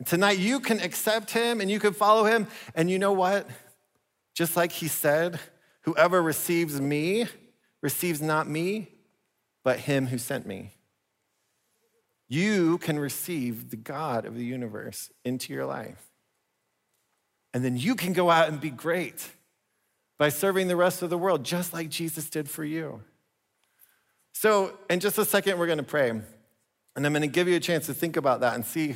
And 0.00 0.08
tonight, 0.08 0.38
you 0.38 0.58
can 0.58 0.80
accept 0.80 1.30
him 1.30 1.60
and 1.60 1.70
you 1.70 1.78
can 1.78 1.92
follow 1.92 2.24
him. 2.24 2.48
And 2.74 2.90
you 2.90 2.98
know 2.98 3.12
what? 3.12 3.46
Just 4.34 4.56
like 4.56 4.72
he 4.72 4.88
said, 4.88 5.38
whoever 5.82 6.20
receives 6.20 6.80
me 6.80 7.28
receives 7.80 8.20
not 8.20 8.48
me, 8.48 8.88
but 9.62 9.78
him 9.78 10.08
who 10.08 10.18
sent 10.18 10.48
me. 10.48 10.72
You 12.30 12.78
can 12.78 12.96
receive 12.96 13.70
the 13.70 13.76
God 13.76 14.24
of 14.24 14.36
the 14.36 14.44
universe 14.44 15.10
into 15.24 15.52
your 15.52 15.66
life. 15.66 16.00
And 17.52 17.64
then 17.64 17.76
you 17.76 17.96
can 17.96 18.12
go 18.12 18.30
out 18.30 18.48
and 18.48 18.60
be 18.60 18.70
great 18.70 19.28
by 20.16 20.28
serving 20.28 20.68
the 20.68 20.76
rest 20.76 21.02
of 21.02 21.10
the 21.10 21.18
world, 21.18 21.44
just 21.44 21.72
like 21.72 21.88
Jesus 21.88 22.30
did 22.30 22.48
for 22.48 22.64
you. 22.64 23.02
So, 24.32 24.78
in 24.88 25.00
just 25.00 25.18
a 25.18 25.24
second, 25.24 25.58
we're 25.58 25.66
going 25.66 25.78
to 25.78 25.84
pray. 25.84 26.10
And 26.10 26.24
I'm 27.06 27.12
going 27.12 27.22
to 27.22 27.26
give 27.26 27.48
you 27.48 27.56
a 27.56 27.60
chance 27.60 27.86
to 27.86 27.94
think 27.94 28.16
about 28.16 28.40
that 28.40 28.54
and 28.54 28.64
see 28.64 28.94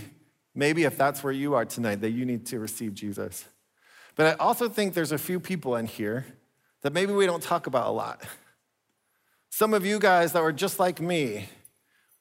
maybe 0.54 0.84
if 0.84 0.96
that's 0.96 1.24
where 1.24 1.32
you 1.32 1.54
are 1.54 1.64
tonight, 1.64 2.02
that 2.02 2.10
you 2.10 2.24
need 2.24 2.46
to 2.46 2.60
receive 2.60 2.94
Jesus. 2.94 3.44
But 4.14 4.26
I 4.26 4.32
also 4.34 4.68
think 4.68 4.94
there's 4.94 5.10
a 5.10 5.18
few 5.18 5.40
people 5.40 5.74
in 5.74 5.86
here 5.86 6.24
that 6.82 6.92
maybe 6.92 7.12
we 7.12 7.26
don't 7.26 7.42
talk 7.42 7.66
about 7.66 7.88
a 7.88 7.90
lot. 7.90 8.22
Some 9.50 9.74
of 9.74 9.84
you 9.84 9.98
guys 9.98 10.32
that 10.34 10.42
were 10.42 10.52
just 10.52 10.78
like 10.78 11.00
me. 11.00 11.48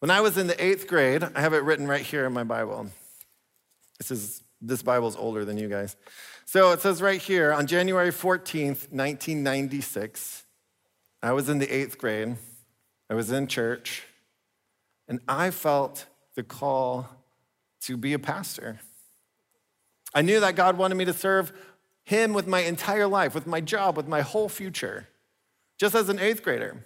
When 0.04 0.12
I 0.12 0.20
was 0.20 0.38
in 0.38 0.48
the 0.48 0.62
eighth 0.62 0.88
grade, 0.88 1.24
I 1.34 1.40
have 1.40 1.54
it 1.54 1.64
written 1.64 1.88
right 1.88 2.02
here 2.02 2.26
in 2.26 2.34
my 2.34 2.44
Bible. 2.44 2.88
This 4.00 4.12
is 4.12 4.44
this 4.60 4.82
Bible's 4.82 5.16
older 5.16 5.46
than 5.46 5.58
you 5.58 5.70
guys. 5.70 5.96
So 6.44 6.74
it 6.74 6.82
says 6.82 7.02
right 7.02 7.22
here 7.22 7.54
on 7.54 7.68
January 7.68 8.10
14th, 8.10 8.92
1996, 8.92 10.44
I 11.22 11.32
was 11.32 11.48
in 11.48 11.60
the 11.60 11.74
eighth 11.74 11.98
grade. 11.98 12.36
I 13.10 13.14
was 13.14 13.32
in 13.32 13.48
church, 13.48 14.04
and 15.08 15.22
I 15.26 15.52
felt 15.52 16.06
the 16.36 16.44
call 16.44 17.08
to 17.84 17.96
be 17.96 18.12
a 18.12 18.20
pastor. 18.20 18.82
I 20.14 20.22
knew 20.22 20.42
that 20.42 20.58
God 20.58 20.78
wanted 20.78 20.96
me 20.96 21.06
to 21.06 21.14
serve 21.14 21.54
him 22.04 22.34
with 22.34 22.46
my 22.46 22.60
entire 22.60 23.08
life, 23.08 23.34
with 23.34 23.48
my 23.48 23.62
job, 23.62 23.96
with 23.96 24.10
my 24.10 24.20
whole 24.20 24.50
future, 24.50 25.08
just 25.80 25.96
as 25.96 26.10
an 26.10 26.20
eighth 26.20 26.44
grader. 26.44 26.84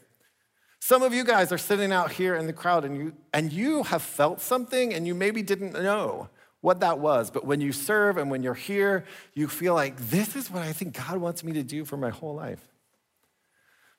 Some 0.88 1.04
of 1.04 1.13
you 1.13 1.26
guys 1.26 1.52
are 1.52 1.58
sitting 1.58 1.91
out 1.91 2.13
here 2.13 2.34
in 2.34 2.47
the 2.47 2.54
crowd 2.54 2.86
and 2.86 2.97
you, 2.97 3.13
and 3.34 3.52
you 3.52 3.84
have 3.84 4.02
felt 4.02 4.39
something 4.39 4.93
and 4.93 5.06
you 5.06 5.13
maybe 5.13 5.43
didn't 5.43 5.73
know 5.73 6.30
what 6.62 6.80
that 6.80 7.00
was. 7.00 7.30
But 7.30 7.43
when 7.43 7.60
you 7.60 7.73
serve 7.73 8.15
and 8.15 8.32
when 8.32 8.41
you're 8.41 8.54
here, 8.54 9.04
you 9.34 9.50
feel 9.50 9.73
like, 9.73 9.97
this 9.97 10.34
is 10.38 10.50
what 10.50 10.63
I 10.63 10.71
think 10.71 10.95
God 10.95 11.17
wants 11.17 11.43
me 11.43 11.52
to 11.52 11.62
do 11.62 11.84
for 11.84 11.97
my 11.97 12.10
whole 12.10 12.36
life. 12.36 12.65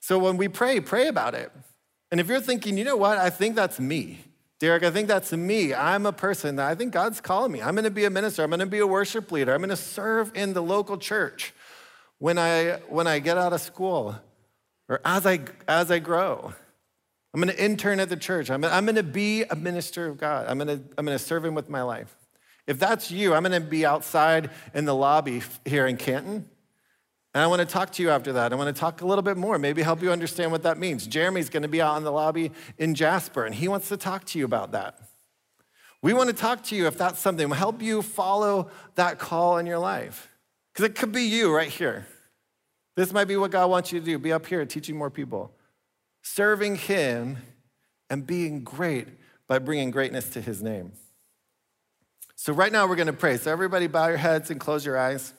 So 0.01 0.19
when 0.19 0.39
we 0.39 0.49
pray, 0.49 0.81
pray 0.81 1.09
about 1.09 1.35
it. 1.35 1.53
And 2.11 2.21
if 2.21 2.29
you're 2.29 2.41
thinking, 2.41 2.79
you 2.79 2.85
know 2.85 2.97
what, 2.97 3.19
I 3.19 3.29
think 3.29 3.55
that's 3.55 3.79
me. 3.79 4.21
Derek, 4.59 4.83
I 4.83 4.91
think 4.91 5.09
that's 5.09 5.31
me. 5.31 5.75
I'm 5.75 6.07
a 6.07 6.13
person 6.13 6.57
that 6.57 6.71
I 6.71 6.75
think 6.75 6.95
God's 6.95 7.21
calling 7.21 7.53
me. 7.53 7.61
I'm 7.61 7.75
going 7.75 7.85
to 7.85 7.91
be 7.91 8.07
a 8.07 8.11
minister. 8.11 8.43
I'm 8.43 8.49
going 8.49 8.61
to 8.61 8.67
be 8.67 8.79
a 8.79 8.87
worship 8.87 9.31
leader. 9.31 9.53
I'm 9.53 9.61
going 9.61 9.69
to 9.69 9.77
serve 9.77 10.33
in 10.35 10.55
the 10.55 10.63
local 10.63 10.97
church 10.97 11.53
when 12.17 12.39
I, 12.39 12.79
when 12.89 13.07
I 13.07 13.19
get 13.19 13.37
out 13.37 13.53
of 13.53 13.61
school 13.61 14.17
or 14.89 15.03
as 15.05 15.27
I, 15.27 15.41
as 15.69 15.91
I 15.91 15.99
grow. 15.99 16.55
I'm 17.35 17.41
going 17.41 17.55
to 17.55 17.63
intern 17.63 18.01
at 18.01 18.09
the 18.09 18.17
church. 18.17 18.51
I'm, 18.51 18.65
I'm 18.65 18.85
going 18.85 18.97
to 18.97 19.03
be 19.03 19.45
a 19.45 19.57
minister 19.57 20.07
of 20.07 20.17
God. 20.19 20.47
I'm 20.49 20.59
going 20.59 20.79
to, 20.79 20.85
I'm 20.97 21.05
going 21.05 21.19
to 21.19 21.23
serve 21.23 21.45
Him 21.45 21.55
with 21.55 21.69
my 21.69 21.83
life. 21.83 22.15
If 22.67 22.79
that's 22.79 23.11
you, 23.11 23.35
I'm 23.35 23.43
going 23.43 23.61
to 23.61 23.67
be 23.67 23.85
outside 23.87 24.51
in 24.75 24.85
the 24.85 24.95
lobby 24.95 25.43
here 25.65 25.87
in 25.87 25.97
Canton. 25.97 26.49
And 27.35 27.45
I 27.45 27.47
want 27.47 27.61
to 27.61 27.67
talk 27.67 27.93
to 27.93 28.03
you 28.03 28.11
after 28.11 28.33
that. 28.35 28.53
I 28.53 28.57
want 28.57 28.75
to 28.75 28.79
talk 28.79 29.03
a 29.03 29.07
little 29.07 29.23
bit 29.23 29.37
more, 29.37 29.59
maybe 29.59 29.83
help 29.83 30.03
you 30.03 30.11
understand 30.11 30.51
what 30.51 30.63
that 30.63 30.79
means. 30.79 31.07
Jeremy's 31.07 31.49
going 31.49 31.63
to 31.63 31.69
be 31.69 31.81
out 31.81 31.97
in 31.97 32.05
the 32.05 32.13
lobby 32.13 32.51
in 32.79 32.95
Jasper, 32.95 33.45
and 33.45 33.55
he 33.55 33.69
wants 33.69 33.89
to 33.89 33.97
talk 33.97 34.25
to 34.27 34.39
you 34.39 34.45
about 34.45 34.73
that. 34.73 34.99
We 36.01 36.13
want 36.13 36.31
to 36.31 36.37
talk 36.37 36.63
to 36.65 36.77
you 36.77 36.87
if 36.87 36.97
that's 36.97 37.19
something, 37.19 37.49
we'll 37.49 37.59
help 37.59 37.83
you 37.83 38.03
follow 38.03 38.71
that 38.95 39.19
call 39.19 39.59
in 39.59 39.67
your 39.67 39.79
life. 39.79 40.29
Because 40.73 40.87
it 40.87 40.95
could 40.95 41.13
be 41.13 41.23
you 41.23 41.55
right 41.55 41.69
here. 41.69 42.07
This 42.97 43.13
might 43.13 43.27
be 43.27 43.37
what 43.37 43.51
God 43.51 43.71
wants 43.71 43.93
you 43.93 44.01
to 44.01 44.05
do 44.05 44.19
be 44.19 44.33
up 44.33 44.47
here 44.47 44.65
teaching 44.65 44.97
more 44.97 45.11
people, 45.11 45.53
serving 46.23 46.77
Him 46.77 47.39
and 48.11 48.27
being 48.27 48.65
great 48.65 49.09
by 49.47 49.59
bringing 49.59 49.91
greatness 49.91 50.29
to 50.31 50.41
His 50.41 50.63
name. 50.63 50.93
So, 52.37 52.53
right 52.53 52.71
now, 52.71 52.87
we're 52.87 52.97
going 52.97 53.07
to 53.07 53.13
pray. 53.13 53.37
So, 53.37 53.51
everybody, 53.51 53.87
bow 53.87 54.09
your 54.09 54.17
heads 54.17 54.51
and 54.51 54.61
close 54.61 54.85
your 54.85 54.99
eyes. 54.99 55.33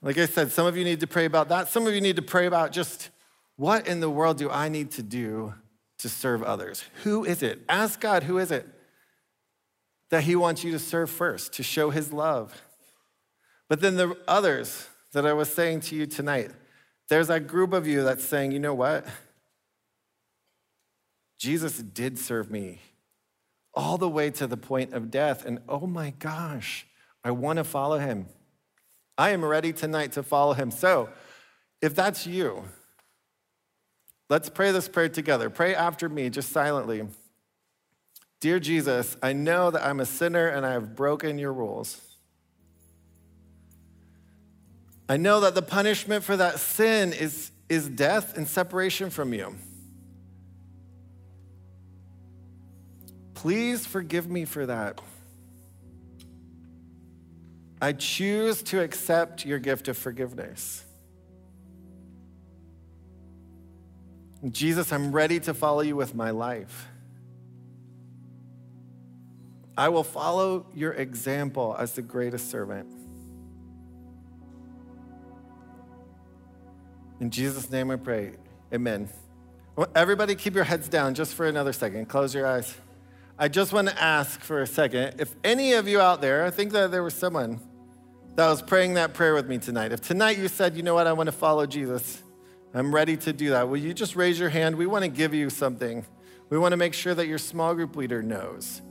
Like 0.00 0.16
I 0.16 0.26
said, 0.26 0.52
some 0.52 0.66
of 0.66 0.76
you 0.76 0.84
need 0.84 1.00
to 1.00 1.06
pray 1.06 1.24
about 1.24 1.48
that. 1.48 1.68
Some 1.68 1.86
of 1.86 1.94
you 1.94 2.00
need 2.00 2.16
to 2.16 2.22
pray 2.22 2.46
about 2.46 2.70
just 2.70 3.10
what 3.56 3.88
in 3.88 3.98
the 3.98 4.08
world 4.08 4.38
do 4.38 4.48
I 4.48 4.68
need 4.68 4.92
to 4.92 5.02
do 5.02 5.54
to 5.98 6.08
serve 6.08 6.42
others? 6.44 6.84
Who 7.02 7.24
is 7.24 7.42
it? 7.42 7.60
Ask 7.68 8.00
God, 8.00 8.22
who 8.22 8.38
is 8.38 8.52
it 8.52 8.66
that 10.10 10.22
He 10.22 10.36
wants 10.36 10.62
you 10.62 10.70
to 10.72 10.78
serve 10.78 11.10
first, 11.10 11.54
to 11.54 11.64
show 11.64 11.90
His 11.90 12.12
love? 12.12 12.62
But 13.68 13.80
then 13.80 13.96
the 13.96 14.16
others 14.28 14.88
that 15.12 15.26
I 15.26 15.32
was 15.32 15.52
saying 15.52 15.80
to 15.80 15.96
you 15.96 16.06
tonight, 16.06 16.52
there's 17.08 17.28
that 17.28 17.46
group 17.46 17.72
of 17.72 17.86
you 17.86 18.04
that's 18.04 18.24
saying, 18.24 18.52
you 18.52 18.58
know 18.58 18.74
what? 18.74 19.06
Jesus 21.38 21.78
did 21.78 22.18
serve 22.18 22.50
me 22.50 22.80
all 23.72 23.96
the 23.96 24.08
way 24.08 24.30
to 24.30 24.46
the 24.46 24.56
point 24.56 24.92
of 24.92 25.10
death. 25.10 25.44
And 25.44 25.60
oh 25.68 25.86
my 25.86 26.10
gosh, 26.18 26.86
I 27.24 27.30
want 27.30 27.58
to 27.58 27.64
follow 27.64 27.98
him. 27.98 28.26
I 29.16 29.30
am 29.30 29.44
ready 29.44 29.72
tonight 29.72 30.12
to 30.12 30.22
follow 30.22 30.52
him. 30.52 30.70
So, 30.70 31.08
if 31.80 31.94
that's 31.94 32.26
you, 32.26 32.64
let's 34.28 34.48
pray 34.48 34.72
this 34.72 34.88
prayer 34.88 35.08
together. 35.08 35.48
Pray 35.48 35.74
after 35.74 36.08
me, 36.08 36.28
just 36.28 36.50
silently. 36.50 37.06
Dear 38.40 38.60
Jesus, 38.60 39.16
I 39.22 39.32
know 39.32 39.70
that 39.70 39.84
I'm 39.84 40.00
a 40.00 40.06
sinner 40.06 40.48
and 40.48 40.64
I 40.66 40.72
have 40.72 40.94
broken 40.94 41.38
your 41.38 41.52
rules. 41.52 42.00
I 45.08 45.16
know 45.16 45.40
that 45.40 45.54
the 45.54 45.62
punishment 45.62 46.22
for 46.22 46.36
that 46.36 46.58
sin 46.58 47.12
is, 47.12 47.50
is 47.68 47.88
death 47.88 48.36
and 48.36 48.46
separation 48.46 49.08
from 49.08 49.32
you. 49.32 49.56
Please 53.34 53.86
forgive 53.86 54.28
me 54.28 54.44
for 54.44 54.66
that. 54.66 55.00
I 57.80 57.92
choose 57.92 58.62
to 58.64 58.82
accept 58.82 59.46
your 59.46 59.58
gift 59.58 59.88
of 59.88 59.96
forgiveness. 59.96 60.84
Jesus, 64.50 64.92
I'm 64.92 65.12
ready 65.12 65.40
to 65.40 65.54
follow 65.54 65.80
you 65.80 65.96
with 65.96 66.14
my 66.14 66.30
life. 66.30 66.88
I 69.76 69.88
will 69.88 70.04
follow 70.04 70.66
your 70.74 70.92
example 70.92 71.76
as 71.78 71.92
the 71.92 72.02
greatest 72.02 72.50
servant. 72.50 72.97
In 77.20 77.30
Jesus' 77.30 77.70
name 77.70 77.90
I 77.90 77.96
pray. 77.96 78.32
Amen. 78.72 79.08
Everybody, 79.94 80.34
keep 80.34 80.54
your 80.54 80.64
heads 80.64 80.88
down 80.88 81.14
just 81.14 81.34
for 81.34 81.46
another 81.46 81.72
second. 81.72 82.06
Close 82.06 82.34
your 82.34 82.46
eyes. 82.46 82.74
I 83.38 83.48
just 83.48 83.72
want 83.72 83.88
to 83.88 84.02
ask 84.02 84.40
for 84.40 84.62
a 84.62 84.66
second 84.66 85.20
if 85.20 85.34
any 85.44 85.72
of 85.74 85.86
you 85.86 86.00
out 86.00 86.20
there, 86.20 86.44
I 86.44 86.50
think 86.50 86.72
that 86.72 86.90
there 86.90 87.02
was 87.02 87.14
someone 87.14 87.60
that 88.34 88.48
was 88.48 88.62
praying 88.62 88.94
that 88.94 89.14
prayer 89.14 89.34
with 89.34 89.48
me 89.48 89.58
tonight. 89.58 89.92
If 89.92 90.00
tonight 90.00 90.38
you 90.38 90.48
said, 90.48 90.76
you 90.76 90.82
know 90.82 90.94
what, 90.94 91.06
I 91.06 91.12
want 91.12 91.28
to 91.28 91.32
follow 91.32 91.66
Jesus, 91.66 92.22
I'm 92.74 92.94
ready 92.94 93.16
to 93.18 93.32
do 93.32 93.50
that, 93.50 93.68
will 93.68 93.78
you 93.78 93.94
just 93.94 94.16
raise 94.16 94.38
your 94.38 94.48
hand? 94.48 94.76
We 94.76 94.86
want 94.86 95.04
to 95.04 95.08
give 95.08 95.34
you 95.34 95.50
something. 95.50 96.04
We 96.50 96.58
want 96.58 96.72
to 96.72 96.76
make 96.76 96.94
sure 96.94 97.14
that 97.14 97.26
your 97.26 97.38
small 97.38 97.74
group 97.74 97.96
leader 97.96 98.22
knows 98.22 98.82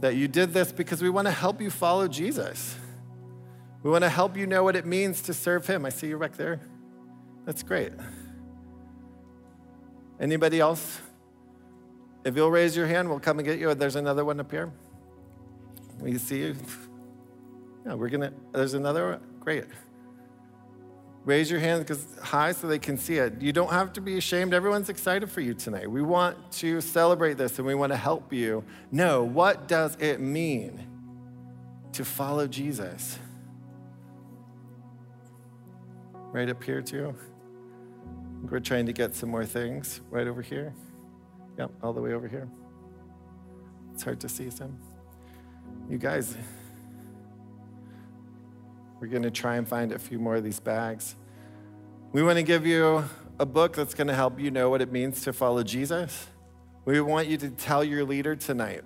that 0.00 0.16
you 0.16 0.28
did 0.28 0.52
this 0.52 0.72
because 0.72 1.00
we 1.00 1.08
want 1.08 1.26
to 1.26 1.32
help 1.32 1.60
you 1.60 1.70
follow 1.70 2.08
Jesus. 2.08 2.76
We 3.82 3.90
want 3.90 4.02
to 4.02 4.10
help 4.10 4.36
you 4.36 4.46
know 4.46 4.62
what 4.62 4.76
it 4.76 4.84
means 4.86 5.22
to 5.22 5.34
serve 5.34 5.66
Him. 5.66 5.86
I 5.86 5.88
see 5.88 6.08
you 6.08 6.18
back 6.18 6.36
there. 6.36 6.60
That's 7.44 7.62
great. 7.62 7.92
Anybody 10.18 10.60
else? 10.60 11.00
If 12.24 12.36
you'll 12.36 12.50
raise 12.50 12.76
your 12.76 12.86
hand, 12.86 13.08
we'll 13.08 13.20
come 13.20 13.38
and 13.38 13.46
get 13.46 13.58
you. 13.58 13.74
There's 13.74 13.96
another 13.96 14.24
one 14.24 14.40
up 14.40 14.50
here. 14.50 14.72
We 16.00 16.16
see 16.18 16.38
you. 16.38 16.56
Yeah, 17.86 17.94
we're 17.94 18.08
gonna. 18.08 18.32
There's 18.52 18.74
another. 18.74 19.10
one. 19.10 19.20
Great. 19.40 19.64
Raise 21.24 21.50
your 21.50 21.60
hand 21.60 21.82
because 21.82 22.06
high 22.22 22.52
so 22.52 22.66
they 22.66 22.78
can 22.78 22.98
see 22.98 23.16
it. 23.16 23.40
You 23.40 23.52
don't 23.52 23.70
have 23.70 23.94
to 23.94 24.00
be 24.02 24.18
ashamed. 24.18 24.52
Everyone's 24.52 24.90
excited 24.90 25.30
for 25.30 25.40
you 25.40 25.54
tonight. 25.54 25.90
We 25.90 26.02
want 26.02 26.52
to 26.52 26.82
celebrate 26.82 27.34
this 27.34 27.58
and 27.58 27.66
we 27.66 27.74
want 27.74 27.92
to 27.92 27.96
help 27.96 28.32
you 28.32 28.62
know 28.92 29.24
what 29.24 29.66
does 29.66 29.96
it 30.00 30.20
mean 30.20 30.86
to 31.92 32.04
follow 32.04 32.46
Jesus? 32.46 33.18
Right 36.32 36.50
up 36.50 36.62
here 36.62 36.82
too. 36.82 37.14
We're 38.50 38.60
trying 38.60 38.86
to 38.86 38.92
get 38.92 39.14
some 39.14 39.30
more 39.30 39.46
things 39.46 40.00
right 40.10 40.26
over 40.26 40.42
here. 40.42 40.74
Yep, 41.58 41.70
all 41.82 41.92
the 41.92 42.00
way 42.00 42.12
over 42.12 42.28
here. 42.28 42.48
It's 43.92 44.02
hard 44.02 44.20
to 44.20 44.28
see 44.28 44.50
some. 44.50 44.78
You 45.88 45.98
guys, 45.98 46.36
we're 49.00 49.08
going 49.08 49.22
to 49.22 49.30
try 49.30 49.56
and 49.56 49.66
find 49.66 49.92
a 49.92 49.98
few 49.98 50.18
more 50.18 50.36
of 50.36 50.44
these 50.44 50.60
bags. 50.60 51.16
We 52.12 52.22
want 52.22 52.36
to 52.36 52.42
give 52.42 52.66
you 52.66 53.04
a 53.38 53.46
book 53.46 53.74
that's 53.74 53.94
going 53.94 54.06
to 54.08 54.14
help 54.14 54.38
you 54.38 54.50
know 54.50 54.68
what 54.70 54.82
it 54.82 54.92
means 54.92 55.22
to 55.22 55.32
follow 55.32 55.62
Jesus. 55.62 56.26
We 56.84 57.00
want 57.00 57.28
you 57.28 57.36
to 57.38 57.50
tell 57.50 57.82
your 57.82 58.04
leader 58.04 58.36
tonight. 58.36 58.82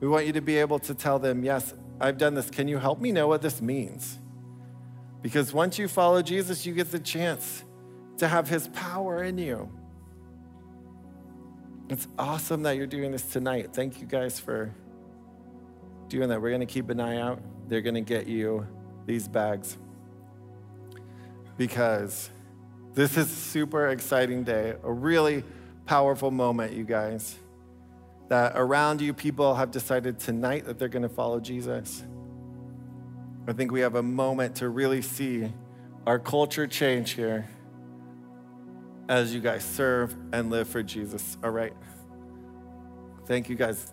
We 0.00 0.08
want 0.08 0.26
you 0.26 0.32
to 0.32 0.40
be 0.40 0.56
able 0.58 0.78
to 0.80 0.94
tell 0.94 1.18
them, 1.18 1.44
Yes, 1.44 1.74
I've 2.00 2.18
done 2.18 2.34
this. 2.34 2.50
Can 2.50 2.68
you 2.68 2.78
help 2.78 3.00
me 3.00 3.12
know 3.12 3.28
what 3.28 3.42
this 3.42 3.60
means? 3.60 4.18
Because 5.22 5.52
once 5.52 5.78
you 5.78 5.88
follow 5.88 6.22
Jesus, 6.22 6.64
you 6.64 6.74
get 6.74 6.90
the 6.90 6.98
chance 6.98 7.64
to 8.18 8.28
have 8.28 8.48
his 8.48 8.68
power 8.68 9.22
in 9.22 9.38
you. 9.38 9.70
It's 11.88 12.06
awesome 12.18 12.62
that 12.64 12.76
you're 12.76 12.86
doing 12.86 13.12
this 13.12 13.22
tonight. 13.22 13.70
Thank 13.72 14.00
you 14.00 14.06
guys 14.06 14.38
for 14.38 14.74
doing 16.08 16.28
that. 16.28 16.40
We're 16.40 16.50
going 16.50 16.60
to 16.60 16.66
keep 16.66 16.90
an 16.90 17.00
eye 17.00 17.18
out. 17.18 17.40
They're 17.66 17.80
going 17.80 17.94
to 17.94 18.00
get 18.00 18.26
you 18.26 18.66
these 19.06 19.26
bags 19.26 19.78
because 21.56 22.30
this 22.94 23.16
is 23.16 23.30
a 23.30 23.34
super 23.34 23.88
exciting 23.88 24.44
day, 24.44 24.74
a 24.82 24.92
really 24.92 25.44
powerful 25.86 26.30
moment, 26.30 26.72
you 26.72 26.84
guys. 26.84 27.36
That 28.28 28.52
around 28.56 29.00
you, 29.00 29.14
people 29.14 29.54
have 29.54 29.70
decided 29.70 30.18
tonight 30.18 30.66
that 30.66 30.78
they're 30.78 30.88
going 30.88 31.02
to 31.02 31.08
follow 31.08 31.40
Jesus. 31.40 32.04
I 33.46 33.54
think 33.54 33.72
we 33.72 33.80
have 33.80 33.94
a 33.94 34.02
moment 34.02 34.56
to 34.56 34.68
really 34.68 35.00
see 35.00 35.50
our 36.06 36.18
culture 36.18 36.66
change 36.66 37.12
here 37.12 37.48
as 39.08 39.34
you 39.34 39.40
guys 39.40 39.64
serve 39.64 40.14
and 40.32 40.50
live 40.50 40.68
for 40.68 40.82
Jesus. 40.82 41.36
All 41.42 41.50
right. 41.50 41.72
Thank 43.26 43.48
you 43.48 43.56
guys. 43.56 43.92